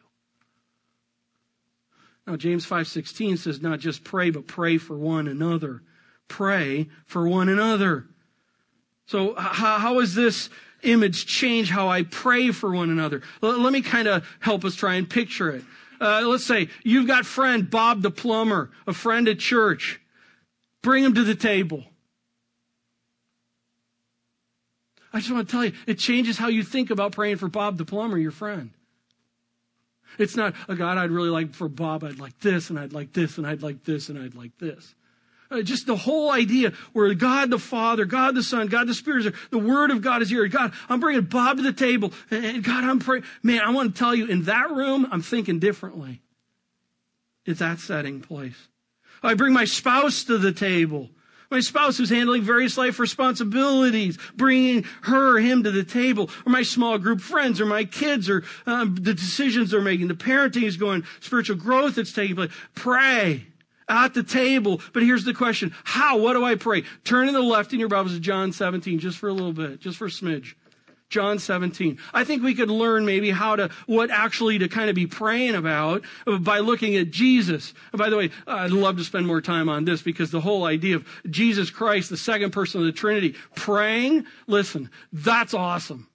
Now 2.28 2.36
James 2.36 2.64
5:16 2.64 3.38
says 3.38 3.60
not 3.60 3.80
just 3.80 4.04
pray 4.04 4.30
but 4.30 4.46
pray 4.46 4.78
for 4.78 4.96
one 4.96 5.26
another. 5.26 5.82
Pray 6.28 6.88
for 7.04 7.28
one 7.28 7.48
another. 7.48 8.06
So 9.06 9.34
how, 9.34 9.78
how 9.78 9.98
is 9.98 10.14
this 10.14 10.48
image 10.84 11.26
change 11.26 11.70
how 11.70 11.88
I 11.88 12.04
pray 12.04 12.52
for 12.52 12.70
one 12.70 12.88
another? 12.88 13.20
Let, 13.40 13.58
let 13.58 13.72
me 13.72 13.82
kind 13.82 14.06
of 14.06 14.24
help 14.38 14.64
us 14.64 14.76
try 14.76 14.94
and 14.94 15.10
picture 15.10 15.50
it. 15.50 15.64
Uh, 16.00 16.22
let's 16.26 16.44
say 16.44 16.68
you've 16.82 17.06
got 17.06 17.26
friend 17.26 17.70
Bob 17.70 18.02
the 18.02 18.10
plumber, 18.10 18.70
a 18.86 18.92
friend 18.92 19.28
at 19.28 19.38
church. 19.38 20.00
Bring 20.82 21.04
him 21.04 21.14
to 21.14 21.24
the 21.24 21.34
table. 21.34 21.84
I 25.12 25.20
just 25.20 25.30
want 25.30 25.48
to 25.48 25.52
tell 25.52 25.64
you, 25.64 25.72
it 25.86 25.98
changes 25.98 26.38
how 26.38 26.48
you 26.48 26.64
think 26.64 26.90
about 26.90 27.12
praying 27.12 27.36
for 27.36 27.48
Bob 27.48 27.78
the 27.78 27.84
plumber, 27.84 28.18
your 28.18 28.32
friend. 28.32 28.70
It's 30.18 30.36
not, 30.36 30.54
oh 30.68 30.74
God, 30.74 30.98
I'd 30.98 31.10
really 31.10 31.30
like 31.30 31.54
for 31.54 31.68
Bob, 31.68 32.04
I'd 32.04 32.18
like 32.18 32.38
this, 32.40 32.68
and 32.68 32.78
I'd 32.78 32.92
like 32.92 33.12
this, 33.12 33.38
and 33.38 33.46
I'd 33.46 33.62
like 33.62 33.84
this, 33.84 34.08
and 34.08 34.18
I'd 34.18 34.34
like 34.34 34.58
this. 34.58 34.94
Uh, 35.50 35.62
just 35.62 35.86
the 35.86 35.96
whole 35.96 36.30
idea 36.30 36.72
where 36.92 37.12
God 37.14 37.50
the 37.50 37.58
Father, 37.58 38.04
God 38.04 38.34
the 38.34 38.42
Son, 38.42 38.66
God 38.66 38.86
the 38.86 38.94
Spirit 38.94 39.26
is 39.26 39.32
there. 39.32 39.40
The 39.50 39.58
Word 39.58 39.90
of 39.90 40.02
God 40.02 40.22
is 40.22 40.30
here. 40.30 40.46
God, 40.48 40.72
I'm 40.88 41.00
bringing 41.00 41.22
Bob 41.22 41.58
to 41.58 41.62
the 41.62 41.72
table. 41.72 42.12
And 42.30 42.64
God, 42.64 42.84
I'm 42.84 42.98
praying. 42.98 43.24
Man, 43.42 43.60
I 43.60 43.70
want 43.70 43.94
to 43.94 43.98
tell 43.98 44.14
you, 44.14 44.26
in 44.26 44.44
that 44.44 44.70
room, 44.70 45.06
I'm 45.10 45.22
thinking 45.22 45.58
differently. 45.58 46.22
It's 47.44 47.60
that 47.60 47.78
setting 47.78 48.20
place. 48.20 48.68
I 49.22 49.34
bring 49.34 49.52
my 49.52 49.64
spouse 49.64 50.24
to 50.24 50.38
the 50.38 50.52
table. 50.52 51.10
My 51.50 51.60
spouse 51.60 51.98
who's 51.98 52.10
handling 52.10 52.42
various 52.42 52.76
life 52.76 52.98
responsibilities, 52.98 54.18
bringing 54.34 54.84
her 55.02 55.38
him 55.38 55.62
to 55.62 55.70
the 55.70 55.84
table, 55.84 56.30
or 56.44 56.50
my 56.50 56.62
small 56.62 56.98
group 56.98 57.20
friends, 57.20 57.60
or 57.60 57.66
my 57.66 57.84
kids, 57.84 58.28
or 58.28 58.44
um, 58.66 58.96
the 58.96 59.14
decisions 59.14 59.70
they're 59.70 59.80
making, 59.80 60.08
the 60.08 60.14
parenting 60.14 60.64
is 60.64 60.76
going, 60.76 61.04
spiritual 61.20 61.56
growth 61.56 61.94
that's 61.94 62.12
taking 62.12 62.34
place. 62.34 62.50
Pray 62.74 63.46
at 63.88 64.14
the 64.14 64.22
table. 64.22 64.80
But 64.92 65.02
here's 65.02 65.24
the 65.24 65.34
question. 65.34 65.74
How? 65.84 66.18
What 66.18 66.34
do 66.34 66.44
I 66.44 66.54
pray? 66.54 66.84
Turn 67.04 67.26
to 67.26 67.32
the 67.32 67.40
left 67.40 67.72
in 67.72 67.80
your 67.80 67.88
Bibles 67.88 68.14
to 68.14 68.20
John 68.20 68.52
17, 68.52 68.98
just 68.98 69.18
for 69.18 69.28
a 69.28 69.32
little 69.32 69.52
bit, 69.52 69.80
just 69.80 69.98
for 69.98 70.06
a 70.06 70.10
smidge. 70.10 70.54
John 71.10 71.38
17. 71.38 71.98
I 72.12 72.24
think 72.24 72.42
we 72.42 72.54
could 72.54 72.70
learn 72.70 73.06
maybe 73.06 73.30
how 73.30 73.54
to, 73.54 73.70
what 73.86 74.10
actually 74.10 74.58
to 74.58 74.68
kind 74.68 74.88
of 74.88 74.96
be 74.96 75.06
praying 75.06 75.54
about 75.54 76.02
by 76.40 76.58
looking 76.58 76.96
at 76.96 77.12
Jesus. 77.12 77.72
By 77.92 78.10
the 78.10 78.16
way, 78.16 78.30
I'd 78.48 78.72
love 78.72 78.96
to 78.96 79.04
spend 79.04 79.26
more 79.26 79.40
time 79.40 79.68
on 79.68 79.84
this 79.84 80.02
because 80.02 80.32
the 80.32 80.40
whole 80.40 80.64
idea 80.64 80.96
of 80.96 81.06
Jesus 81.30 81.70
Christ, 81.70 82.10
the 82.10 82.16
second 82.16 82.50
person 82.50 82.80
of 82.80 82.86
the 82.86 82.92
Trinity, 82.92 83.36
praying, 83.54 84.26
listen, 84.48 84.90
that's 85.12 85.54
awesome. 85.54 86.08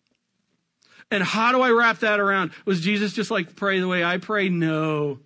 And 1.11 1.23
how 1.23 1.51
do 1.51 1.61
I 1.61 1.69
wrap 1.71 1.99
that 1.99 2.19
around? 2.19 2.51
Was 2.65 2.81
Jesus 2.81 3.13
just 3.13 3.31
like 3.31 3.55
pray 3.55 3.79
the 3.79 3.87
way 3.87 4.03
I 4.03 4.17
pray? 4.17 4.49
No. 4.49 5.19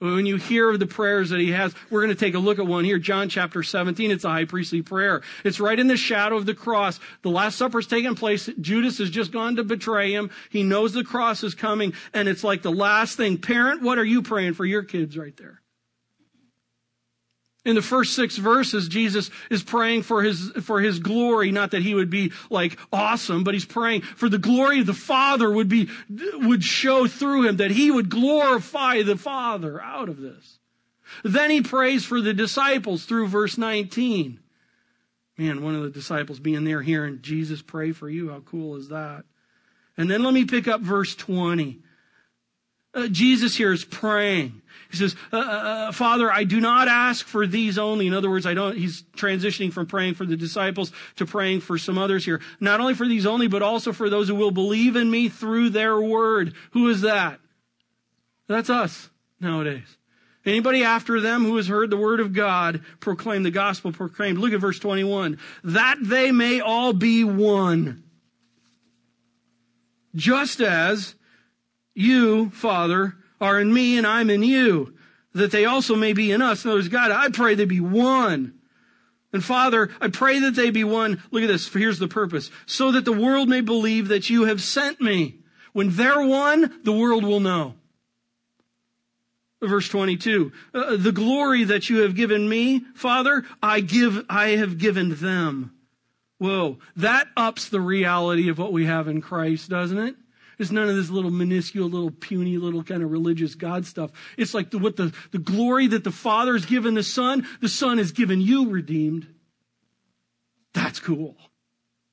When 0.00 0.26
you 0.26 0.36
hear 0.36 0.70
of 0.70 0.78
the 0.78 0.86
prayers 0.86 1.30
that 1.30 1.40
he 1.40 1.50
has, 1.50 1.74
we're 1.90 2.02
going 2.02 2.14
to 2.14 2.18
take 2.18 2.34
a 2.34 2.38
look 2.38 2.60
at 2.60 2.66
one 2.66 2.84
here. 2.84 3.00
John 3.00 3.28
chapter 3.28 3.64
17. 3.64 4.12
It's 4.12 4.24
a 4.24 4.28
high 4.28 4.44
priestly 4.44 4.80
prayer. 4.80 5.22
It's 5.42 5.58
right 5.58 5.78
in 5.78 5.88
the 5.88 5.96
shadow 5.96 6.36
of 6.36 6.46
the 6.46 6.54
cross. 6.54 7.00
The 7.22 7.30
Last 7.30 7.58
Supper's 7.58 7.88
taken 7.88 8.14
place. 8.14 8.48
Judas 8.60 8.98
has 8.98 9.10
just 9.10 9.32
gone 9.32 9.56
to 9.56 9.64
betray 9.64 10.12
him. 10.12 10.30
He 10.50 10.62
knows 10.62 10.92
the 10.92 11.02
cross 11.02 11.42
is 11.42 11.56
coming. 11.56 11.94
And 12.14 12.28
it's 12.28 12.44
like 12.44 12.62
the 12.62 12.70
last 12.70 13.16
thing. 13.16 13.38
Parent, 13.38 13.82
what 13.82 13.98
are 13.98 14.04
you 14.04 14.22
praying 14.22 14.54
for 14.54 14.64
your 14.64 14.84
kids 14.84 15.18
right 15.18 15.36
there? 15.36 15.62
In 17.68 17.74
the 17.74 17.82
first 17.82 18.14
six 18.14 18.38
verses, 18.38 18.88
Jesus 18.88 19.30
is 19.50 19.62
praying 19.62 20.04
for 20.04 20.22
his, 20.22 20.52
for 20.62 20.80
his 20.80 21.00
glory. 21.00 21.52
Not 21.52 21.72
that 21.72 21.82
he 21.82 21.94
would 21.94 22.08
be 22.08 22.32
like 22.48 22.78
awesome, 22.90 23.44
but 23.44 23.52
he's 23.52 23.66
praying 23.66 24.00
for 24.00 24.30
the 24.30 24.38
glory 24.38 24.80
of 24.80 24.86
the 24.86 24.94
Father 24.94 25.50
would 25.50 25.68
be, 25.68 25.90
would 26.08 26.64
show 26.64 27.06
through 27.06 27.46
him, 27.46 27.58
that 27.58 27.70
he 27.70 27.90
would 27.90 28.08
glorify 28.08 29.02
the 29.02 29.18
Father 29.18 29.82
out 29.82 30.08
of 30.08 30.18
this. 30.18 30.60
Then 31.22 31.50
he 31.50 31.60
prays 31.60 32.06
for 32.06 32.22
the 32.22 32.32
disciples 32.32 33.04
through 33.04 33.28
verse 33.28 33.58
19. 33.58 34.40
Man, 35.36 35.62
one 35.62 35.74
of 35.74 35.82
the 35.82 35.90
disciples 35.90 36.40
being 36.40 36.64
there 36.64 36.80
hearing 36.80 37.20
Jesus 37.20 37.60
pray 37.60 37.92
for 37.92 38.08
you. 38.08 38.30
How 38.30 38.40
cool 38.40 38.76
is 38.76 38.88
that? 38.88 39.24
And 39.98 40.10
then 40.10 40.22
let 40.22 40.32
me 40.32 40.46
pick 40.46 40.68
up 40.68 40.80
verse 40.80 41.14
20. 41.14 41.80
Uh, 42.94 43.08
Jesus 43.08 43.56
here 43.56 43.74
is 43.74 43.84
praying. 43.84 44.62
He 44.90 44.96
says, 44.96 45.14
uh, 45.32 45.36
uh, 45.36 45.40
uh, 45.40 45.92
Father, 45.92 46.32
I 46.32 46.44
do 46.44 46.60
not 46.60 46.88
ask 46.88 47.26
for 47.26 47.46
these 47.46 47.76
only. 47.78 48.06
In 48.06 48.14
other 48.14 48.30
words, 48.30 48.46
I 48.46 48.54
don't, 48.54 48.76
he's 48.76 49.02
transitioning 49.16 49.70
from 49.72 49.86
praying 49.86 50.14
for 50.14 50.24
the 50.24 50.36
disciples 50.36 50.92
to 51.16 51.26
praying 51.26 51.60
for 51.60 51.76
some 51.76 51.98
others 51.98 52.24
here. 52.24 52.40
Not 52.58 52.80
only 52.80 52.94
for 52.94 53.06
these 53.06 53.26
only, 53.26 53.48
but 53.48 53.62
also 53.62 53.92
for 53.92 54.08
those 54.08 54.28
who 54.28 54.34
will 54.34 54.50
believe 54.50 54.96
in 54.96 55.10
me 55.10 55.28
through 55.28 55.70
their 55.70 56.00
word. 56.00 56.54
Who 56.70 56.88
is 56.88 57.02
that? 57.02 57.38
That's 58.46 58.70
us 58.70 59.10
nowadays. 59.40 59.98
Anybody 60.46 60.82
after 60.82 61.20
them 61.20 61.44
who 61.44 61.56
has 61.56 61.68
heard 61.68 61.90
the 61.90 61.98
word 61.98 62.20
of 62.20 62.32
God 62.32 62.82
proclaim 63.00 63.42
the 63.42 63.50
gospel 63.50 63.92
proclaimed. 63.92 64.38
Look 64.38 64.54
at 64.54 64.60
verse 64.60 64.78
21. 64.78 65.38
That 65.64 65.98
they 66.00 66.32
may 66.32 66.60
all 66.60 66.94
be 66.94 67.24
one. 67.24 68.04
Just 70.14 70.60
as 70.62 71.14
you, 71.94 72.48
Father, 72.50 73.16
are 73.40 73.60
in 73.60 73.72
me 73.72 73.96
and 73.96 74.06
I'm 74.06 74.30
in 74.30 74.42
you, 74.42 74.94
that 75.34 75.50
they 75.50 75.64
also 75.64 75.94
may 75.94 76.12
be 76.12 76.32
in 76.32 76.42
us. 76.42 76.64
In 76.64 76.70
other 76.70 76.78
words, 76.78 76.88
God, 76.88 77.10
I 77.10 77.28
pray 77.30 77.54
they 77.54 77.64
be 77.64 77.80
one. 77.80 78.54
And 79.32 79.44
Father, 79.44 79.90
I 80.00 80.08
pray 80.08 80.40
that 80.40 80.54
they 80.54 80.70
be 80.70 80.84
one. 80.84 81.22
Look 81.30 81.42
at 81.42 81.48
this. 81.48 81.72
Here's 81.72 81.98
the 81.98 82.08
purpose. 82.08 82.50
So 82.66 82.92
that 82.92 83.04
the 83.04 83.12
world 83.12 83.48
may 83.48 83.60
believe 83.60 84.08
that 84.08 84.30
you 84.30 84.44
have 84.44 84.62
sent 84.62 85.00
me. 85.00 85.40
When 85.72 85.90
they're 85.90 86.22
one, 86.22 86.80
the 86.82 86.92
world 86.92 87.24
will 87.24 87.40
know. 87.40 87.74
Verse 89.60 89.88
22. 89.88 90.52
Uh, 90.72 90.96
the 90.96 91.12
glory 91.12 91.64
that 91.64 91.90
you 91.90 92.02
have 92.02 92.14
given 92.14 92.48
me, 92.48 92.84
Father, 92.94 93.44
I 93.62 93.80
give, 93.80 94.24
I 94.30 94.50
have 94.50 94.78
given 94.78 95.16
them. 95.16 95.74
Whoa. 96.38 96.78
That 96.96 97.28
ups 97.36 97.68
the 97.68 97.80
reality 97.80 98.48
of 98.48 98.58
what 98.58 98.72
we 98.72 98.86
have 98.86 99.08
in 99.08 99.20
Christ, 99.20 99.68
doesn't 99.68 99.98
it? 99.98 100.16
It's 100.58 100.72
none 100.72 100.88
of 100.88 100.96
this 100.96 101.08
little 101.08 101.30
minuscule, 101.30 101.88
little 101.88 102.10
puny, 102.10 102.56
little 102.56 102.82
kind 102.82 103.02
of 103.02 103.12
religious 103.12 103.54
God 103.54 103.86
stuff. 103.86 104.10
It's 104.36 104.54
like 104.54 104.70
the, 104.70 104.78
what 104.78 104.96
the, 104.96 105.14
the 105.30 105.38
glory 105.38 105.86
that 105.88 106.02
the 106.02 106.10
Father 106.10 106.54
has 106.54 106.66
given 106.66 106.94
the 106.94 107.04
Son, 107.04 107.46
the 107.60 107.68
Son 107.68 107.98
has 107.98 108.10
given 108.10 108.40
you 108.40 108.68
redeemed. 108.68 109.28
That's 110.74 110.98
cool. 110.98 111.36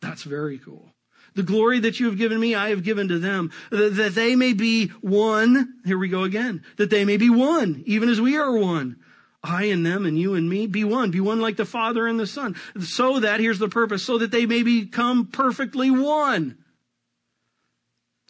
That's 0.02 0.24
very 0.24 0.60
cool. 0.60 0.92
The 1.34 1.44
glory 1.44 1.80
that 1.80 2.00
you 2.00 2.06
have 2.06 2.18
given 2.18 2.40
me, 2.40 2.54
I 2.56 2.70
have 2.70 2.84
given 2.84 3.08
to 3.08 3.20
them, 3.20 3.52
that 3.72 4.14
they 4.14 4.36
may 4.36 4.54
be 4.54 4.88
one. 5.02 5.74
Here 5.84 5.98
we 5.98 6.08
go 6.08 6.24
again. 6.24 6.64
That 6.78 6.90
they 6.92 7.04
may 7.04 7.18
be 7.18 7.30
one, 7.30 7.84
even 7.86 8.10
as 8.10 8.22
we 8.22 8.38
are 8.38 8.56
one. 8.56 8.98
I 9.44 9.66
and 9.66 9.86
them 9.86 10.06
and 10.06 10.18
you 10.18 10.36
and 10.36 10.50
me, 10.50 10.68
be 10.68 10.84
one. 10.84 11.12
Be 11.12 11.20
one 11.20 11.42
like 11.42 11.58
the 11.58 11.66
Father 11.66 12.08
and 12.08 12.20
the 12.20 12.28
Son. 12.28 12.56
So 12.80 13.20
that, 13.20 13.40
here's 13.40 13.60
the 13.60 13.70
purpose, 13.70 14.04
so 14.04 14.18
that 14.20 14.32
they 14.32 14.46
may 14.46 14.64
become 14.64 15.28
perfectly 15.28 15.90
one 15.90 16.58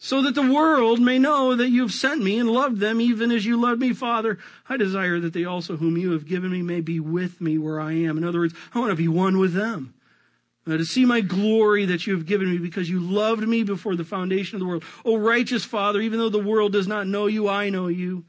so 0.06 0.22
that 0.22 0.36
the 0.36 0.54
world 0.54 1.00
may 1.00 1.18
know 1.18 1.56
that 1.56 1.72
you 1.72 1.82
have 1.82 1.92
sent 1.92 2.22
me 2.22 2.38
and 2.38 2.48
loved 2.48 2.80
them 2.80 3.02
even 3.02 3.32
as 3.32 3.44
you 3.44 3.60
loved 3.60 3.82
me, 3.82 3.92
Father. 3.92 4.38
I 4.70 4.78
desire 4.78 5.20
that 5.20 5.34
they 5.34 5.46
also 5.46 5.78
whom 5.78 5.98
you 5.98 6.12
have 6.12 6.28
given 6.28 6.52
me 6.52 6.62
may 6.62 6.80
be 6.80 7.00
with 7.00 7.42
me 7.42 7.58
where 7.58 7.80
I 7.82 7.94
am. 7.94 8.16
In 8.16 8.24
other 8.24 8.38
words, 8.38 8.54
I 8.76 8.78
want 8.78 8.92
to 8.92 8.96
be 8.96 9.08
one 9.08 9.40
with 9.40 9.56
them. 9.56 9.96
Uh, 10.68 10.78
to 10.78 10.86
see 10.86 11.06
my 11.06 11.22
glory 11.22 11.86
that 11.86 12.06
you 12.06 12.14
have 12.14 12.28
given 12.28 12.52
me 12.52 12.60
because 12.60 12.88
you 12.88 13.00
loved 13.00 13.48
me 13.48 13.64
before 13.64 13.96
the 13.96 14.04
foundation 14.04 14.58
of 14.58 14.60
the 14.60 14.68
world. 14.68 14.84
O 15.04 15.18
righteous 15.18 15.66
Father, 15.66 16.00
even 16.00 16.20
though 16.20 16.30
the 16.30 16.38
world 16.38 16.72
does 16.72 16.88
not 16.88 17.08
know 17.08 17.26
you, 17.26 17.50
I 17.50 17.72
know 17.72 17.88
you. 17.88 18.26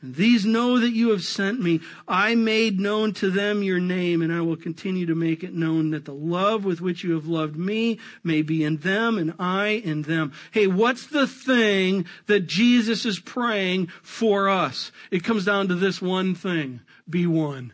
And 0.00 0.14
these 0.14 0.46
know 0.46 0.78
that 0.78 0.92
you 0.92 1.10
have 1.10 1.24
sent 1.24 1.60
me. 1.60 1.80
I 2.06 2.36
made 2.36 2.78
known 2.78 3.12
to 3.14 3.30
them 3.30 3.64
your 3.64 3.80
name, 3.80 4.22
and 4.22 4.32
I 4.32 4.40
will 4.42 4.56
continue 4.56 5.06
to 5.06 5.14
make 5.16 5.42
it 5.42 5.52
known 5.52 5.90
that 5.90 6.04
the 6.04 6.14
love 6.14 6.64
with 6.64 6.80
which 6.80 7.02
you 7.02 7.14
have 7.14 7.26
loved 7.26 7.56
me 7.56 7.98
may 8.22 8.42
be 8.42 8.62
in 8.62 8.76
them 8.76 9.18
and 9.18 9.34
I 9.40 9.68
in 9.84 10.02
them. 10.02 10.32
Hey, 10.52 10.68
what's 10.68 11.06
the 11.06 11.26
thing 11.26 12.06
that 12.26 12.46
Jesus 12.46 13.04
is 13.04 13.18
praying 13.18 13.88
for 14.02 14.48
us? 14.48 14.92
It 15.10 15.24
comes 15.24 15.44
down 15.44 15.66
to 15.66 15.74
this 15.74 16.00
one 16.00 16.36
thing. 16.36 16.80
Be 17.10 17.26
one. 17.26 17.72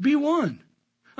Be 0.00 0.16
one. 0.16 0.60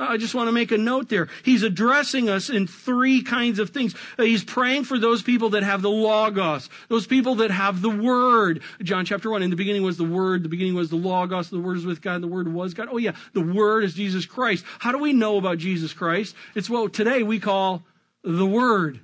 I 0.01 0.17
just 0.17 0.33
want 0.33 0.47
to 0.47 0.51
make 0.51 0.71
a 0.71 0.77
note 0.77 1.09
there. 1.09 1.27
He's 1.43 1.63
addressing 1.63 2.29
us 2.29 2.49
in 2.49 2.67
three 2.67 3.21
kinds 3.21 3.59
of 3.59 3.69
things. 3.69 3.95
Uh, 4.17 4.23
he's 4.23 4.43
praying 4.43 4.85
for 4.85 4.97
those 4.97 5.21
people 5.21 5.49
that 5.51 5.63
have 5.63 5.81
the 5.81 5.89
Logos, 5.89 6.69
those 6.89 7.05
people 7.05 7.35
that 7.35 7.51
have 7.51 7.81
the 7.81 7.89
Word. 7.89 8.61
John 8.81 9.05
chapter 9.05 9.29
1, 9.29 9.43
in 9.43 9.49
the 9.49 9.55
beginning 9.55 9.83
was 9.83 9.97
the 9.97 10.03
Word, 10.03 10.43
the 10.43 10.49
beginning 10.49 10.75
was 10.75 10.89
the 10.89 10.95
Logos, 10.95 11.49
the 11.49 11.59
Word 11.59 11.77
is 11.77 11.85
with 11.85 12.01
God, 12.01 12.21
the 12.21 12.27
Word 12.27 12.51
was 12.51 12.73
God. 12.73 12.87
Oh 12.91 12.97
yeah, 12.97 13.15
the 13.33 13.41
Word 13.41 13.83
is 13.83 13.93
Jesus 13.93 14.25
Christ. 14.25 14.65
How 14.79 14.91
do 14.91 14.97
we 14.97 15.13
know 15.13 15.37
about 15.37 15.59
Jesus 15.59 15.93
Christ? 15.93 16.35
It's 16.55 16.69
what 16.69 16.93
today 16.93 17.23
we 17.23 17.39
call 17.39 17.83
the 18.23 18.45
Word. 18.45 18.99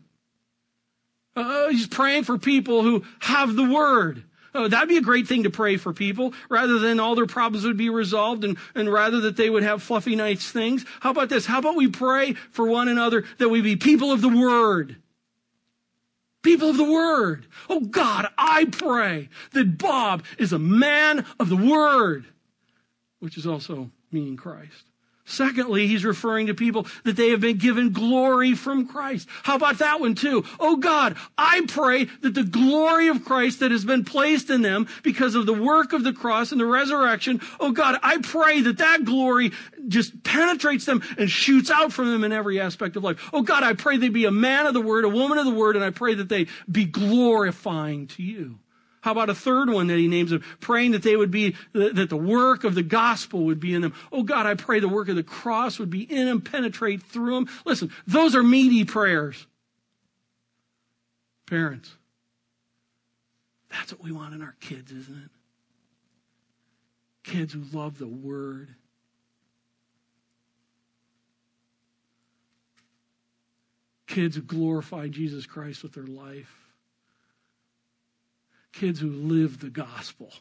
Uh, 1.35 1.69
he's 1.69 1.87
praying 1.87 2.23
for 2.23 2.39
people 2.39 2.81
who 2.81 3.03
have 3.19 3.55
the 3.55 3.69
Word. 3.69 4.23
Oh, 4.57 4.67
that'd 4.67 4.89
be 4.89 4.97
a 4.97 5.01
great 5.01 5.27
thing 5.27 5.43
to 5.43 5.51
pray 5.51 5.77
for 5.77 5.93
people 5.93 6.33
rather 6.49 6.79
than 6.79 6.99
all 6.99 7.13
their 7.13 7.27
problems 7.27 7.63
would 7.63 7.77
be 7.77 7.91
resolved 7.91 8.43
and, 8.43 8.57
and 8.73 8.91
rather 8.91 9.21
that 9.21 9.37
they 9.37 9.51
would 9.51 9.61
have 9.61 9.83
fluffy 9.83 10.15
nice 10.15 10.49
things. 10.49 10.83
How 10.99 11.11
about 11.11 11.29
this? 11.29 11.45
How 11.45 11.59
about 11.59 11.75
we 11.75 11.87
pray 11.87 12.33
for 12.33 12.67
one 12.67 12.87
another 12.87 13.23
that 13.37 13.49
we 13.49 13.61
be 13.61 13.75
people 13.75 14.11
of 14.11 14.21
the 14.21 14.29
word? 14.29 14.95
People 16.41 16.71
of 16.71 16.77
the 16.77 16.91
word. 16.91 17.45
Oh 17.69 17.81
God, 17.81 18.29
I 18.35 18.65
pray 18.65 19.29
that 19.53 19.77
Bob 19.77 20.23
is 20.39 20.53
a 20.53 20.59
man 20.59 21.23
of 21.39 21.49
the 21.49 21.55
word, 21.55 22.25
which 23.19 23.37
is 23.37 23.45
also 23.45 23.91
meaning 24.11 24.37
Christ. 24.37 24.85
Secondly, 25.29 25.87
he's 25.87 26.05
referring 26.05 26.47
to 26.47 26.53
people 26.53 26.87
that 27.03 27.17
they 27.17 27.31
have 27.31 27.41
been 27.41 27.57
given 27.57 27.91
glory 27.91 28.55
from 28.55 28.87
Christ. 28.87 29.27
How 29.43 29.57
about 29.57 29.79
that 29.79 29.99
one 29.99 30.15
too? 30.15 30.45
Oh 30.57 30.77
God, 30.77 31.17
I 31.37 31.65
pray 31.67 32.05
that 32.05 32.33
the 32.33 32.45
glory 32.45 33.09
of 33.09 33.25
Christ 33.25 33.59
that 33.59 33.71
has 33.71 33.83
been 33.83 34.05
placed 34.05 34.49
in 34.49 34.61
them 34.61 34.87
because 35.03 35.35
of 35.35 35.45
the 35.45 35.53
work 35.53 35.91
of 35.91 36.05
the 36.05 36.13
cross 36.13 36.53
and 36.53 36.61
the 36.61 36.65
resurrection, 36.65 37.41
oh 37.59 37.71
God, 37.71 37.99
I 38.01 38.19
pray 38.19 38.61
that 38.61 38.77
that 38.77 39.03
glory 39.03 39.51
just 39.89 40.23
penetrates 40.23 40.85
them 40.85 41.03
and 41.17 41.29
shoots 41.29 41.69
out 41.69 41.91
from 41.91 42.09
them 42.09 42.23
in 42.23 42.31
every 42.31 42.61
aspect 42.61 42.95
of 42.95 43.03
life. 43.03 43.29
Oh 43.33 43.41
God, 43.41 43.63
I 43.63 43.73
pray 43.73 43.97
they 43.97 44.07
be 44.07 44.23
a 44.23 44.31
man 44.31 44.65
of 44.65 44.73
the 44.73 44.81
word, 44.81 45.03
a 45.03 45.09
woman 45.09 45.37
of 45.37 45.45
the 45.45 45.51
word, 45.51 45.75
and 45.75 45.83
I 45.83 45.89
pray 45.89 46.13
that 46.13 46.29
they 46.29 46.47
be 46.71 46.85
glorifying 46.85 48.07
to 48.07 48.23
you. 48.23 48.59
How 49.07 49.13
about 49.13 49.29
a 49.29 49.33
third 49.33 49.69
one 49.69 49.87
that 49.87 49.97
he 49.97 50.09
names 50.09 50.31
them? 50.31 50.43
Praying 50.59 50.91
that 50.91 51.01
they 51.01 51.15
would 51.15 51.31
be, 51.31 51.55
that 51.71 52.09
the 52.09 52.17
work 52.17 52.65
of 52.65 52.75
the 52.75 52.83
gospel 52.83 53.45
would 53.45 53.57
be 53.57 53.73
in 53.73 53.81
them. 53.81 53.93
Oh 54.11 54.21
God, 54.21 54.45
I 54.45 54.55
pray 54.55 54.81
the 54.81 54.89
work 54.89 55.07
of 55.07 55.15
the 55.15 55.23
cross 55.23 55.79
would 55.79 55.89
be 55.89 56.01
in 56.01 56.25
them, 56.25 56.41
penetrate 56.41 57.01
through 57.03 57.35
them. 57.35 57.49
Listen, 57.63 57.89
those 58.05 58.35
are 58.35 58.43
meaty 58.43 58.83
prayers. 58.83 59.47
Parents, 61.45 61.89
that's 63.69 63.93
what 63.93 64.03
we 64.03 64.11
want 64.11 64.33
in 64.33 64.41
our 64.41 64.57
kids, 64.59 64.91
isn't 64.91 65.23
it? 65.23 65.31
Kids 67.23 67.53
who 67.53 67.63
love 67.71 67.97
the 67.97 68.07
word. 68.07 68.75
Kids 74.05 74.35
who 74.35 74.41
glorify 74.41 75.07
Jesus 75.07 75.45
Christ 75.45 75.81
with 75.81 75.93
their 75.93 76.03
life 76.03 76.66
kids 78.79 78.99
who 78.99 79.09
live 79.09 79.59
the 79.59 79.69
gospel. 79.69 80.31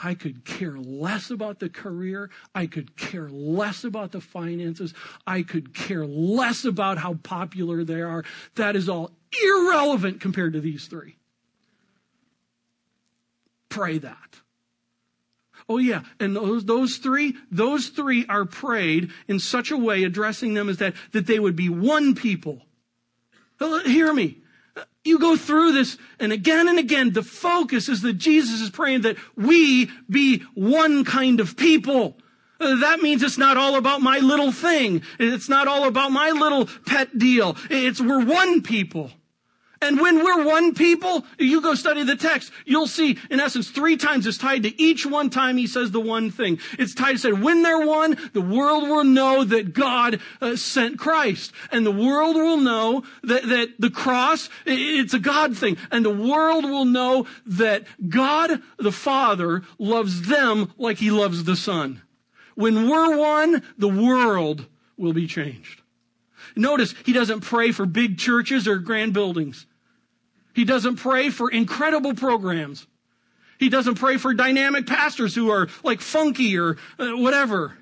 I 0.00 0.14
could 0.14 0.44
care 0.44 0.78
less 0.78 1.30
about 1.30 1.58
the 1.58 1.68
career. 1.68 2.30
I 2.54 2.66
could 2.66 2.96
care 2.96 3.28
less 3.28 3.82
about 3.84 4.12
the 4.12 4.20
finances. 4.20 4.94
I 5.26 5.42
could 5.42 5.74
care 5.74 6.06
less 6.06 6.64
about 6.64 6.98
how 6.98 7.14
popular 7.14 7.82
they 7.82 8.00
are. 8.00 8.24
That 8.54 8.76
is 8.76 8.88
all 8.88 9.10
irrelevant 9.42 10.20
compared 10.20 10.52
to 10.52 10.60
these 10.60 10.86
three. 10.86 11.16
Pray 13.68 13.98
that. 13.98 14.40
Oh 15.68 15.78
yeah, 15.78 16.02
and 16.18 16.34
those, 16.34 16.64
those 16.64 16.96
three, 16.96 17.36
those 17.50 17.88
three 17.88 18.24
are 18.28 18.46
prayed 18.46 19.10
in 19.26 19.38
such 19.38 19.70
a 19.70 19.76
way, 19.76 20.04
addressing 20.04 20.54
them 20.54 20.68
as 20.68 20.78
that, 20.78 20.94
that 21.12 21.26
they 21.26 21.38
would 21.38 21.56
be 21.56 21.68
one 21.68 22.14
people. 22.14 22.62
Hear 23.84 24.12
me. 24.14 24.38
You 25.04 25.18
go 25.18 25.36
through 25.36 25.72
this 25.72 25.96
and 26.18 26.32
again 26.32 26.68
and 26.68 26.78
again, 26.78 27.12
the 27.12 27.22
focus 27.22 27.88
is 27.88 28.02
that 28.02 28.14
Jesus 28.14 28.60
is 28.60 28.70
praying 28.70 29.02
that 29.02 29.16
we 29.36 29.90
be 30.08 30.40
one 30.54 31.04
kind 31.04 31.40
of 31.40 31.56
people. 31.56 32.16
Uh, 32.60 32.76
that 32.76 33.00
means 33.00 33.22
it's 33.22 33.38
not 33.38 33.56
all 33.56 33.76
about 33.76 34.00
my 34.00 34.18
little 34.18 34.52
thing. 34.52 35.02
It's 35.18 35.48
not 35.48 35.68
all 35.68 35.84
about 35.86 36.10
my 36.10 36.30
little 36.30 36.66
pet 36.86 37.16
deal. 37.16 37.56
It's 37.70 38.00
we're 38.00 38.24
one 38.24 38.62
people. 38.62 39.12
And 39.80 40.00
when 40.00 40.24
we're 40.24 40.44
one 40.44 40.74
people, 40.74 41.24
you 41.38 41.60
go 41.60 41.74
study 41.74 42.02
the 42.02 42.16
text, 42.16 42.52
you'll 42.64 42.88
see, 42.88 43.16
in 43.30 43.38
essence, 43.38 43.70
three 43.70 43.96
times 43.96 44.26
it's 44.26 44.38
tied 44.38 44.64
to 44.64 44.80
each 44.80 45.06
one 45.06 45.30
time 45.30 45.56
he 45.56 45.66
says 45.66 45.92
the 45.92 46.00
one 46.00 46.30
thing. 46.30 46.58
It's 46.78 46.94
tied 46.94 47.12
to 47.12 47.18
say, 47.18 47.32
when 47.32 47.62
they're 47.62 47.86
one, 47.86 48.16
the 48.32 48.40
world 48.40 48.84
will 48.84 49.04
know 49.04 49.44
that 49.44 49.72
God 49.72 50.20
uh, 50.40 50.56
sent 50.56 50.98
Christ. 50.98 51.52
And 51.70 51.86
the 51.86 51.92
world 51.92 52.34
will 52.34 52.56
know 52.56 53.04
that, 53.22 53.48
that 53.48 53.74
the 53.78 53.90
cross, 53.90 54.48
it's 54.66 55.14
a 55.14 55.20
God 55.20 55.56
thing. 55.56 55.76
And 55.92 56.04
the 56.04 56.10
world 56.10 56.64
will 56.64 56.84
know 56.84 57.26
that 57.46 57.84
God, 58.08 58.60
the 58.78 58.92
Father, 58.92 59.62
loves 59.78 60.28
them 60.28 60.72
like 60.76 60.98
he 60.98 61.10
loves 61.10 61.44
the 61.44 61.56
Son. 61.56 62.02
When 62.56 62.88
we're 62.88 63.16
one, 63.16 63.62
the 63.76 63.88
world 63.88 64.66
will 64.96 65.12
be 65.12 65.28
changed. 65.28 65.77
Notice 66.58 66.92
he 67.06 67.12
doesn't 67.12 67.42
pray 67.42 67.70
for 67.70 67.86
big 67.86 68.18
churches 68.18 68.66
or 68.66 68.78
grand 68.78 69.12
buildings. 69.12 69.64
He 70.54 70.64
doesn't 70.64 70.96
pray 70.96 71.30
for 71.30 71.48
incredible 71.48 72.14
programs. 72.14 72.88
He 73.60 73.68
doesn't 73.68 73.94
pray 73.94 74.16
for 74.16 74.34
dynamic 74.34 74.86
pastors 74.86 75.36
who 75.36 75.50
are 75.50 75.68
like 75.84 76.00
funky 76.00 76.58
or 76.58 76.76
uh, 76.98 77.10
whatever. 77.12 77.78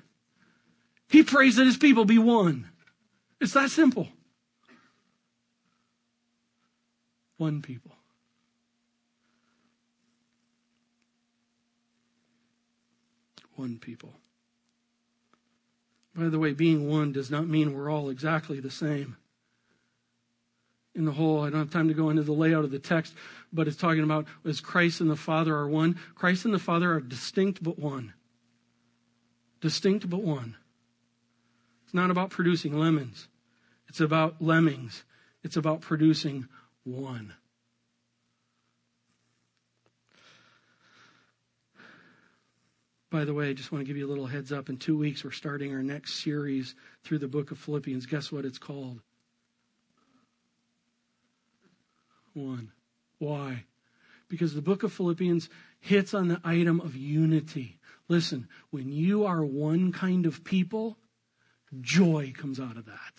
He 1.09 1.23
prays 1.23 1.55
that 1.55 1.65
his 1.65 1.77
people 1.77 2.05
be 2.05 2.19
one. 2.19 2.69
It's 3.41 3.53
that 3.53 3.71
simple. 3.71 4.09
One 7.37 7.63
people. 7.63 7.95
One 13.55 13.79
people. 13.79 14.13
By 16.17 16.29
the 16.29 16.39
way, 16.39 16.53
being 16.53 16.89
one 16.89 17.11
does 17.11 17.29
not 17.29 17.47
mean 17.47 17.73
we're 17.73 17.91
all 17.91 18.09
exactly 18.09 18.59
the 18.59 18.71
same. 18.71 19.17
In 20.95 21.05
the 21.05 21.11
whole, 21.11 21.43
I 21.43 21.51
don't 21.51 21.59
have 21.59 21.69
time 21.69 21.89
to 21.89 21.93
go 21.93 22.09
into 22.09 22.23
the 22.23 22.33
layout 22.33 22.65
of 22.65 22.71
the 22.71 22.79
text, 22.79 23.13
but 23.53 23.67
it's 23.67 23.77
talking 23.77 24.03
about 24.03 24.25
as 24.43 24.59
Christ 24.59 24.99
and 24.99 25.11
the 25.11 25.15
Father 25.15 25.55
are 25.55 25.69
one. 25.69 25.99
Christ 26.15 26.43
and 26.43 26.53
the 26.53 26.59
Father 26.59 26.91
are 26.91 26.99
distinct 26.99 27.61
but 27.61 27.77
one. 27.77 28.13
Distinct 29.61 30.09
but 30.09 30.23
one. 30.23 30.55
It's 31.85 31.93
not 31.93 32.09
about 32.09 32.31
producing 32.31 32.77
lemons. 32.77 33.27
It's 33.87 34.01
about 34.01 34.41
lemmings. 34.41 35.03
It's 35.43 35.55
about 35.55 35.81
producing 35.81 36.47
one. 36.83 37.35
By 43.09 43.23
the 43.23 43.33
way, 43.33 43.49
I 43.49 43.53
just 43.53 43.71
want 43.71 43.83
to 43.83 43.87
give 43.87 43.97
you 43.97 44.05
a 44.05 44.09
little 44.09 44.25
heads 44.25 44.51
up. 44.51 44.69
In 44.69 44.77
two 44.77 44.97
weeks, 44.97 45.23
we're 45.23 45.31
starting 45.31 45.73
our 45.73 45.83
next 45.83 46.23
series 46.23 46.75
through 47.03 47.19
the 47.19 47.27
book 47.27 47.51
of 47.51 47.57
Philippians. 47.57 48.05
Guess 48.05 48.31
what 48.31 48.45
it's 48.45 48.57
called? 48.57 48.99
One. 52.33 52.71
Why? 53.17 53.63
Because 54.27 54.53
the 54.53 54.61
book 54.61 54.83
of 54.83 54.91
Philippians 54.91 55.49
hits 55.79 56.13
on 56.13 56.27
the 56.27 56.41
item 56.43 56.81
of 56.81 56.95
unity. 56.95 57.79
Listen, 58.09 58.47
when 58.71 58.91
you 58.91 59.25
are 59.25 59.43
one 59.43 59.93
kind 59.93 60.25
of 60.25 60.43
people, 60.43 60.97
joy 61.79 62.33
comes 62.35 62.59
out 62.59 62.75
of 62.75 62.85
that. 62.85 63.13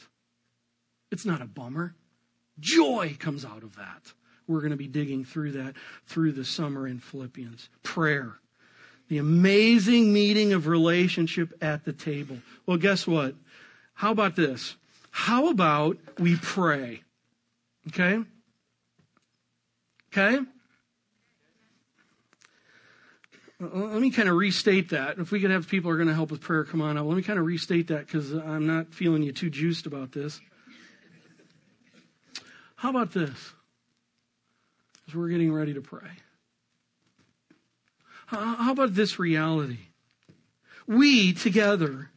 It's 1.10 1.24
not 1.24 1.40
a 1.40 1.46
bummer. 1.46 1.94
Joy 2.60 3.16
comes 3.18 3.44
out 3.44 3.62
of 3.62 3.76
that. 3.76 4.12
We're 4.46 4.60
going 4.60 4.70
to 4.70 4.76
be 4.76 4.86
digging 4.86 5.24
through 5.24 5.52
that 5.52 5.74
through 6.06 6.32
the 6.32 6.44
summer 6.44 6.86
in 6.86 6.98
Philippians. 6.98 7.70
Prayer 7.82 8.34
the 9.08 9.18
amazing 9.18 10.12
meeting 10.12 10.52
of 10.52 10.66
relationship 10.66 11.52
at 11.62 11.84
the 11.84 11.92
table. 11.92 12.38
Well, 12.66 12.76
guess 12.76 13.06
what? 13.06 13.34
How 13.94 14.12
about 14.12 14.36
this? 14.36 14.76
How 15.10 15.48
about 15.48 15.96
we 16.18 16.36
pray? 16.36 17.02
Okay? 17.88 18.22
Okay? 20.12 20.40
Let 23.60 24.00
me 24.00 24.10
kind 24.10 24.28
of 24.28 24.36
restate 24.36 24.90
that. 24.90 25.18
If 25.18 25.32
we 25.32 25.40
could 25.40 25.50
have 25.50 25.66
people 25.66 25.90
who 25.90 25.94
are 25.94 25.96
going 25.96 26.08
to 26.08 26.14
help 26.14 26.30
with 26.30 26.40
prayer 26.40 26.62
come 26.62 26.80
on 26.80 26.96
up, 26.96 27.06
let 27.06 27.16
me 27.16 27.22
kind 27.22 27.40
of 27.40 27.46
restate 27.46 27.88
that 27.88 28.06
because 28.06 28.32
I'm 28.32 28.66
not 28.66 28.94
feeling 28.94 29.24
you 29.24 29.32
too 29.32 29.50
juiced 29.50 29.86
about 29.86 30.12
this. 30.12 30.40
How 32.76 32.90
about 32.90 33.12
this? 33.12 33.52
As 35.08 35.14
we're 35.14 35.28
getting 35.28 35.52
ready 35.52 35.74
to 35.74 35.80
pray. 35.80 36.08
How 38.28 38.72
about 38.72 38.94
this 38.94 39.18
reality? 39.18 39.78
We 40.86 41.32
together, 41.32 42.10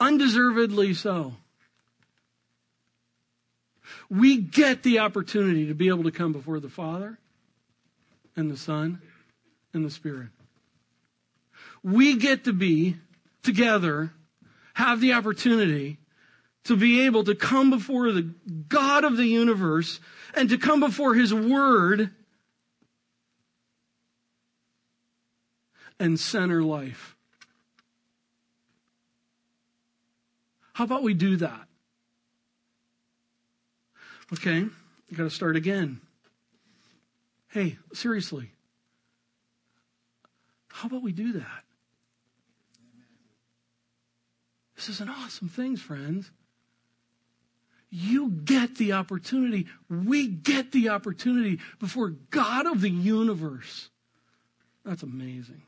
undeservedly 0.00 0.94
so, 0.94 1.34
we 4.10 4.38
get 4.38 4.82
the 4.82 4.98
opportunity 4.98 5.66
to 5.68 5.74
be 5.74 5.86
able 5.86 6.02
to 6.02 6.10
come 6.10 6.32
before 6.32 6.58
the 6.58 6.68
Father 6.68 7.18
and 8.34 8.50
the 8.50 8.56
Son 8.56 9.00
and 9.72 9.84
the 9.84 9.90
Spirit. 9.90 10.30
We 11.84 12.16
get 12.16 12.44
to 12.44 12.52
be 12.52 12.96
together, 13.44 14.10
have 14.74 15.00
the 15.00 15.12
opportunity 15.12 15.98
to 16.64 16.76
be 16.76 17.02
able 17.02 17.22
to 17.22 17.36
come 17.36 17.70
before 17.70 18.10
the 18.10 18.22
God 18.68 19.04
of 19.04 19.16
the 19.16 19.26
universe 19.26 20.00
and 20.34 20.48
to 20.48 20.58
come 20.58 20.80
before 20.80 21.14
His 21.14 21.32
Word 21.32 22.10
and 25.98 26.18
center 26.18 26.62
life. 26.62 27.16
How 30.74 30.84
about 30.84 31.02
we 31.02 31.14
do 31.14 31.36
that? 31.36 31.66
Okay, 34.32 34.66
got 35.14 35.24
to 35.24 35.30
start 35.30 35.56
again. 35.56 36.00
Hey, 37.48 37.78
seriously, 37.94 38.50
how 40.68 40.88
about 40.88 41.02
we 41.02 41.12
do 41.12 41.32
that? 41.32 41.64
This 44.74 44.90
is 44.90 45.00
an 45.00 45.08
awesome 45.08 45.48
thing, 45.48 45.76
friends. 45.76 46.30
You 47.88 48.30
get 48.30 48.76
the 48.76 48.92
opportunity. 48.92 49.68
We 49.88 50.26
get 50.26 50.72
the 50.72 50.90
opportunity 50.90 51.60
before 51.78 52.10
God 52.10 52.66
of 52.66 52.82
the 52.82 52.90
universe. 52.90 53.88
That's 54.84 55.02
amazing. 55.02 55.62